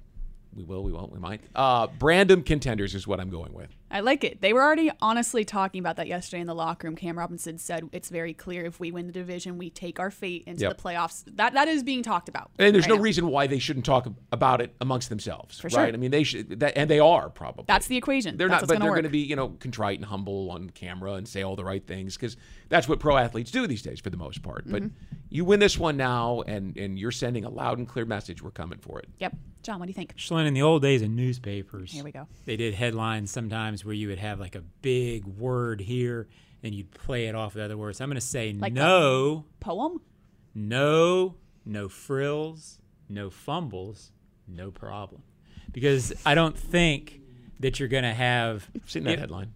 we 0.54 0.62
will. 0.62 0.82
We 0.82 0.92
won't. 0.92 1.12
We 1.12 1.18
might. 1.18 1.40
Uh, 1.54 1.86
Brandon 1.86 2.42
contenders 2.42 2.94
is 2.94 3.06
what 3.06 3.20
I'm 3.20 3.30
going 3.30 3.52
with. 3.52 3.74
I 3.94 4.00
like 4.00 4.24
it. 4.24 4.40
They 4.40 4.52
were 4.52 4.60
already 4.60 4.90
honestly 5.00 5.44
talking 5.44 5.78
about 5.78 5.94
that 5.96 6.08
yesterday 6.08 6.40
in 6.40 6.48
the 6.48 6.54
locker 6.54 6.88
room. 6.88 6.96
Cam 6.96 7.16
Robinson 7.16 7.58
said 7.58 7.88
it's 7.92 8.08
very 8.08 8.34
clear 8.34 8.64
if 8.64 8.80
we 8.80 8.90
win 8.90 9.06
the 9.06 9.12
division, 9.12 9.56
we 9.56 9.70
take 9.70 10.00
our 10.00 10.10
fate 10.10 10.42
into 10.48 10.62
Yep. 10.62 10.76
the 10.76 10.82
playoffs. 10.82 11.22
That 11.36 11.54
that 11.54 11.68
is 11.68 11.84
being 11.84 12.02
talked 12.02 12.28
about. 12.28 12.50
And 12.58 12.74
there's 12.74 12.84
right 12.86 12.88
no 12.90 12.96
now. 12.96 13.02
reason 13.02 13.28
why 13.28 13.46
they 13.46 13.60
shouldn't 13.60 13.86
talk 13.86 14.08
about 14.32 14.60
it 14.60 14.74
amongst 14.80 15.10
themselves, 15.10 15.60
For 15.60 15.68
right? 15.68 15.72
sure. 15.72 15.86
I 15.86 15.92
mean, 15.96 16.10
they 16.10 16.24
should, 16.24 16.58
that, 16.58 16.76
and 16.76 16.90
they 16.90 16.98
are 16.98 17.30
probably. 17.30 17.66
That's 17.68 17.86
the 17.86 17.96
equation. 17.96 18.36
They're 18.36 18.48
That's 18.48 18.62
not, 18.62 18.62
what's 18.62 18.68
but 18.72 18.74
gonna 18.80 18.84
they're 18.86 18.94
going 18.94 19.04
to 19.04 19.10
be, 19.10 19.20
you 19.20 19.36
know, 19.36 19.50
contrite 19.60 19.98
and 19.98 20.06
humble 20.06 20.50
on 20.50 20.70
camera 20.70 21.12
and 21.12 21.28
say 21.28 21.42
all 21.42 21.54
the 21.54 21.64
right 21.64 21.86
things 21.86 22.16
because 22.16 22.36
that's 22.68 22.88
what 22.88 22.98
pro 22.98 23.16
athletes 23.16 23.52
do 23.52 23.68
these 23.68 23.82
days 23.82 24.00
for 24.00 24.10
the 24.10 24.16
most 24.16 24.42
part. 24.42 24.64
But 24.66 24.82
Mhm. 24.82 24.90
you 25.30 25.44
win 25.44 25.60
this 25.60 25.78
one 25.78 25.96
now, 25.96 26.40
and 26.48 26.76
and 26.76 26.98
you're 26.98 27.12
sending 27.12 27.44
a 27.44 27.48
loud 27.50 27.78
and 27.78 27.86
clear 27.86 28.04
message. 28.06 28.42
We're 28.42 28.50
coming 28.50 28.78
for 28.80 28.98
it. 28.98 29.08
Yep. 29.20 29.36
John, 29.62 29.78
what 29.78 29.86
do 29.86 29.90
you 29.90 29.94
think? 29.94 30.14
Shalane, 30.16 30.46
in 30.46 30.52
the 30.52 30.60
old 30.62 30.82
days 30.82 31.00
in 31.00 31.14
newspapers, 31.16 31.92
Here 31.92 32.04
we 32.04 32.12
go. 32.12 32.26
They 32.44 32.56
did 32.56 32.74
headlines 32.74 33.30
sometimes 33.30 33.82
where 33.84 33.94
you 33.94 34.08
would 34.08 34.18
have 34.18 34.40
like 34.40 34.54
a 34.54 34.62
big 34.82 35.24
word 35.26 35.80
here, 35.80 36.28
and 36.62 36.74
you'd 36.74 36.90
play 36.92 37.26
it 37.26 37.34
off 37.34 37.54
with 37.54 37.64
other 37.64 37.76
words. 37.76 38.00
I'm 38.00 38.08
going 38.08 38.16
to 38.16 38.20
say 38.20 38.52
Like 38.52 38.72
no, 38.72 39.44
Poem? 39.60 40.00
no, 40.54 41.34
no 41.64 41.88
frills, 41.88 42.78
no 43.08 43.30
fumbles, 43.30 44.12
no 44.46 44.70
problem, 44.70 45.22
because 45.72 46.12
I 46.24 46.34
don't 46.34 46.56
think 46.58 47.20
that 47.60 47.78
you're 47.80 47.88
going 47.88 48.04
to 48.04 48.14
have. 48.14 48.68
Seen 48.86 49.04
that 49.04 49.14
it- 49.14 49.18
headline. 49.20 49.52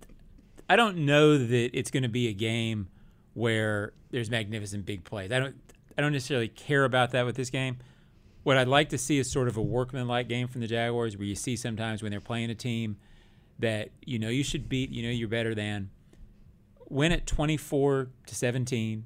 I 0.71 0.77
don't 0.77 0.99
know 0.99 1.39
that 1.39 1.71
it's 1.79 1.91
going 1.91 2.03
to 2.03 2.11
be 2.11 2.29
a 2.29 2.35
game 2.35 2.89
where 3.33 3.95
there's 4.11 4.31
magnificent 4.31 4.85
big 4.85 5.05
plays. 5.05 5.33
I 5.33 5.39
don't. 5.41 5.57
I 5.97 6.01
don't 6.03 6.13
necessarily 6.13 6.49
care 6.49 6.85
about 6.85 7.11
that 7.13 7.25
with 7.27 7.35
this 7.37 7.51
game. 7.51 7.79
What 8.45 8.57
I'd 8.57 8.69
like 8.69 8.91
to 8.91 8.99
see 8.99 9.19
is 9.19 9.29
sort 9.31 9.49
of 9.49 9.57
a 9.57 9.63
workmanlike 9.63 10.29
game 10.29 10.47
from 10.47 10.61
the 10.61 10.67
Jaguars, 10.69 11.17
where 11.17 11.27
you 11.27 11.35
see 11.35 11.57
sometimes 11.57 12.03
when 12.03 12.11
they're 12.13 12.21
playing 12.21 12.51
a 12.51 12.55
team 12.55 12.99
that 13.59 13.91
you 14.05 14.19
know 14.19 14.29
you 14.29 14.45
should 14.45 14.69
beat, 14.69 14.91
you 14.91 15.03
know 15.03 15.11
you're 15.11 15.29
better 15.29 15.55
than, 15.55 15.91
win 16.89 17.13
at 17.13 17.27
24 17.27 18.09
to 18.27 18.35
17. 18.35 19.05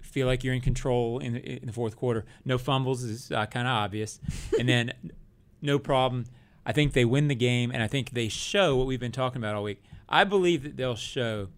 Feel 0.00 0.26
like 0.26 0.42
you're 0.42 0.54
in 0.54 0.60
control 0.60 1.18
in 1.18 1.34
the, 1.34 1.40
in 1.40 1.66
the 1.66 1.72
fourth 1.72 1.96
quarter. 1.96 2.24
No 2.44 2.56
fumbles 2.56 3.02
is 3.02 3.30
uh, 3.30 3.46
kind 3.46 3.66
of 3.66 3.72
obvious, 3.72 4.20
and 4.58 4.68
then 4.68 4.92
no 5.62 5.78
problem. 5.78 6.24
I 6.64 6.72
think 6.72 6.92
they 6.92 7.04
win 7.04 7.28
the 7.28 7.34
game, 7.34 7.70
and 7.70 7.82
I 7.82 7.88
think 7.88 8.10
they 8.10 8.28
show 8.28 8.76
what 8.76 8.86
we've 8.86 9.00
been 9.00 9.12
talking 9.12 9.38
about 9.38 9.54
all 9.54 9.62
week. 9.62 9.82
I 10.08 10.24
believe 10.24 10.62
that 10.62 10.76
they'll 10.76 10.96
show 10.96 11.48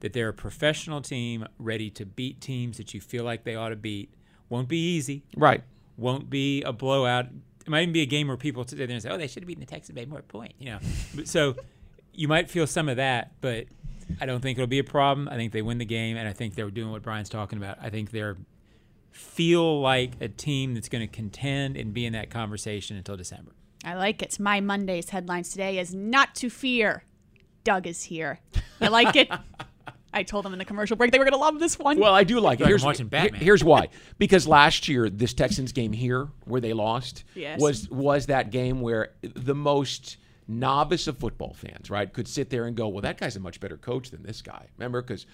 that 0.00 0.12
they're 0.12 0.28
a 0.28 0.34
professional 0.34 1.00
team 1.00 1.46
ready 1.58 1.88
to 1.90 2.04
beat 2.04 2.40
teams 2.40 2.76
that 2.76 2.92
you 2.92 3.00
feel 3.00 3.24
like 3.24 3.44
they 3.44 3.54
ought 3.54 3.68
to 3.68 3.76
beat. 3.76 4.12
Won't 4.48 4.68
be 4.68 4.78
easy. 4.78 5.22
Right. 5.36 5.62
Won't 5.96 6.28
be 6.28 6.62
a 6.62 6.72
blowout. 6.72 7.26
It 7.64 7.68
might 7.68 7.82
even 7.82 7.92
be 7.92 8.02
a 8.02 8.06
game 8.06 8.28
where 8.28 8.36
people 8.36 8.66
sit 8.66 8.76
there 8.76 8.88
and 8.88 9.02
say, 9.02 9.10
"Oh, 9.10 9.16
they 9.16 9.26
should 9.26 9.42
have 9.42 9.48
beaten 9.48 9.60
the 9.60 9.66
Texans 9.66 9.96
by 9.96 10.04
more 10.04 10.22
point." 10.22 10.54
You 10.58 10.72
know, 10.72 10.78
so 11.24 11.56
you 12.12 12.28
might 12.28 12.50
feel 12.50 12.66
some 12.66 12.88
of 12.88 12.96
that, 12.96 13.32
but 13.40 13.66
I 14.20 14.26
don't 14.26 14.40
think 14.40 14.58
it'll 14.58 14.66
be 14.66 14.78
a 14.78 14.84
problem. 14.84 15.28
I 15.28 15.36
think 15.36 15.52
they 15.52 15.62
win 15.62 15.78
the 15.78 15.84
game, 15.84 16.16
and 16.16 16.28
I 16.28 16.32
think 16.32 16.54
they're 16.54 16.70
doing 16.70 16.90
what 16.90 17.02
Brian's 17.02 17.28
talking 17.28 17.58
about. 17.58 17.78
I 17.80 17.90
think 17.90 18.10
they're 18.10 18.36
feel 19.12 19.80
like 19.80 20.12
a 20.20 20.28
team 20.28 20.74
that's 20.74 20.88
going 20.88 21.06
to 21.06 21.12
contend 21.12 21.76
and 21.76 21.92
be 21.92 22.06
in 22.06 22.14
that 22.14 22.30
conversation 22.30 22.96
until 22.96 23.16
December. 23.16 23.52
I 23.84 23.94
like 23.94 24.22
it. 24.22 24.40
My 24.40 24.60
Monday's 24.60 25.10
headlines 25.10 25.50
today 25.50 25.78
is 25.78 25.94
not 25.94 26.34
to 26.36 26.48
fear. 26.48 27.04
Doug 27.64 27.86
is 27.86 28.04
here. 28.04 28.40
I 28.80 28.88
like 28.88 29.14
it. 29.14 29.30
I 30.12 30.22
told 30.22 30.44
them 30.44 30.52
in 30.52 30.58
the 30.58 30.64
commercial 30.64 30.96
break 30.96 31.10
they 31.12 31.18
were 31.18 31.24
going 31.24 31.32
to 31.32 31.38
love 31.38 31.58
this 31.58 31.78
one. 31.78 31.98
Well, 31.98 32.14
I 32.14 32.24
do 32.24 32.38
like 32.40 32.60
it. 32.60 32.66
Here's, 32.66 32.84
I'm 32.84 32.92
Batman. 33.08 33.34
here- 33.40 33.44
here's 33.46 33.64
why. 33.64 33.88
Because 34.18 34.46
last 34.46 34.88
year, 34.88 35.08
this 35.08 35.32
Texans 35.34 35.72
game 35.72 35.92
here, 35.92 36.28
where 36.44 36.60
they 36.60 36.72
lost, 36.72 37.24
Yes. 37.34 37.60
was 37.60 37.88
was 37.90 38.26
that 38.26 38.50
game 38.50 38.80
where 38.80 39.12
the 39.22 39.54
most 39.54 40.18
novice 40.48 41.06
of 41.06 41.18
football 41.18 41.54
fans, 41.54 41.88
right, 41.90 42.12
could 42.12 42.28
sit 42.28 42.50
there 42.50 42.66
and 42.66 42.76
go, 42.76 42.88
"Well, 42.88 43.02
that 43.02 43.18
guy's 43.18 43.36
a 43.36 43.40
much 43.40 43.58
better 43.60 43.76
coach 43.76 44.10
than 44.10 44.22
this 44.22 44.42
guy." 44.42 44.66
Remember, 44.76 45.00
because 45.02 45.24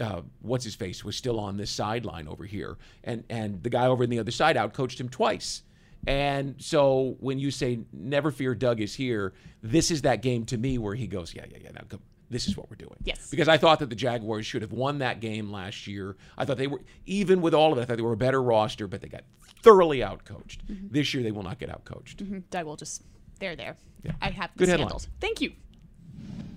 uh, 0.00 0.20
what's 0.42 0.64
his 0.64 0.74
face 0.74 1.04
was 1.04 1.16
still 1.16 1.40
on 1.40 1.56
this 1.56 1.70
sideline 1.70 2.28
over 2.28 2.44
here, 2.44 2.76
and 3.04 3.24
and 3.30 3.62
the 3.62 3.70
guy 3.70 3.86
over 3.86 4.04
on 4.04 4.10
the 4.10 4.18
other 4.18 4.30
side 4.30 4.56
out 4.56 4.72
coached 4.74 5.00
him 5.00 5.08
twice. 5.08 5.62
And 6.06 6.54
so 6.58 7.16
when 7.20 7.38
you 7.38 7.50
say 7.50 7.80
"Never 7.92 8.30
fear, 8.30 8.54
Doug 8.54 8.80
is 8.80 8.94
here," 8.94 9.32
this 9.62 9.90
is 9.90 10.02
that 10.02 10.22
game 10.22 10.44
to 10.46 10.58
me 10.58 10.78
where 10.78 10.94
he 10.94 11.06
goes, 11.06 11.34
"Yeah, 11.34 11.46
yeah, 11.50 11.58
yeah." 11.64 11.70
Now 11.72 11.80
come. 11.88 12.00
This 12.30 12.46
is 12.46 12.56
what 12.56 12.68
we're 12.68 12.76
doing. 12.76 12.96
Yes. 13.04 13.30
Because 13.30 13.48
I 13.48 13.56
thought 13.56 13.78
that 13.78 13.88
the 13.88 13.96
Jaguars 13.96 14.44
should 14.44 14.62
have 14.62 14.72
won 14.72 14.98
that 14.98 15.20
game 15.20 15.50
last 15.50 15.86
year. 15.86 16.16
I 16.36 16.44
thought 16.44 16.58
they 16.58 16.66
were, 16.66 16.80
even 17.06 17.40
with 17.40 17.54
all 17.54 17.72
of 17.72 17.78
it, 17.78 17.82
I 17.82 17.84
thought 17.86 17.96
they 17.96 18.02
were 18.02 18.12
a 18.12 18.16
better 18.18 18.42
roster, 18.42 18.86
but 18.86 19.00
they 19.00 19.08
got 19.08 19.22
thoroughly 19.62 20.00
outcoached. 20.00 20.58
Mm-hmm. 20.70 20.88
This 20.90 21.14
year, 21.14 21.22
they 21.22 21.30
will 21.32 21.42
not 21.42 21.58
get 21.58 21.70
outcoached. 21.70 22.16
Mhm. 22.16 22.42
Doug 22.50 22.66
will 22.66 22.76
just, 22.76 23.02
they're 23.40 23.56
there. 23.56 23.76
Yeah. 24.02 24.12
I 24.20 24.30
have 24.30 24.50
Good 24.56 24.64
this 24.64 24.68
headline. 24.70 24.88
handled. 24.88 25.08
Thank 25.20 25.40
you. 25.40 25.52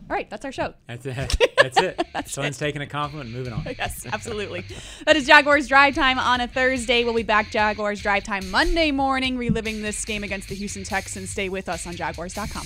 All 0.09 0.17
right, 0.17 0.29
that's 0.29 0.43
our 0.43 0.51
show. 0.51 0.73
That's 0.87 1.05
it. 1.05 1.37
That's 1.57 1.77
it. 1.77 2.01
Someone's 2.27 2.57
taking 2.57 2.81
a 2.81 2.85
compliment 2.85 3.29
and 3.29 3.37
moving 3.37 3.53
on. 3.53 3.63
yes, 3.79 4.05
absolutely. 4.11 4.65
That 5.05 5.15
is 5.15 5.25
Jaguars 5.25 5.69
Drive 5.69 5.95
Time 5.95 6.19
on 6.19 6.41
a 6.41 6.49
Thursday. 6.49 7.05
We'll 7.05 7.13
be 7.13 7.23
back 7.23 7.49
Jaguars 7.49 8.01
Drive 8.01 8.23
Time 8.25 8.51
Monday 8.51 8.91
morning, 8.91 9.37
reliving 9.37 9.81
this 9.81 10.03
game 10.03 10.25
against 10.25 10.49
the 10.49 10.55
Houston 10.55 10.83
Texans. 10.83 11.29
Stay 11.29 11.47
with 11.47 11.69
us 11.69 11.87
on 11.87 11.95
Jaguars.com. 11.95 12.65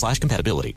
slash 0.01 0.19
compatibility. 0.19 0.75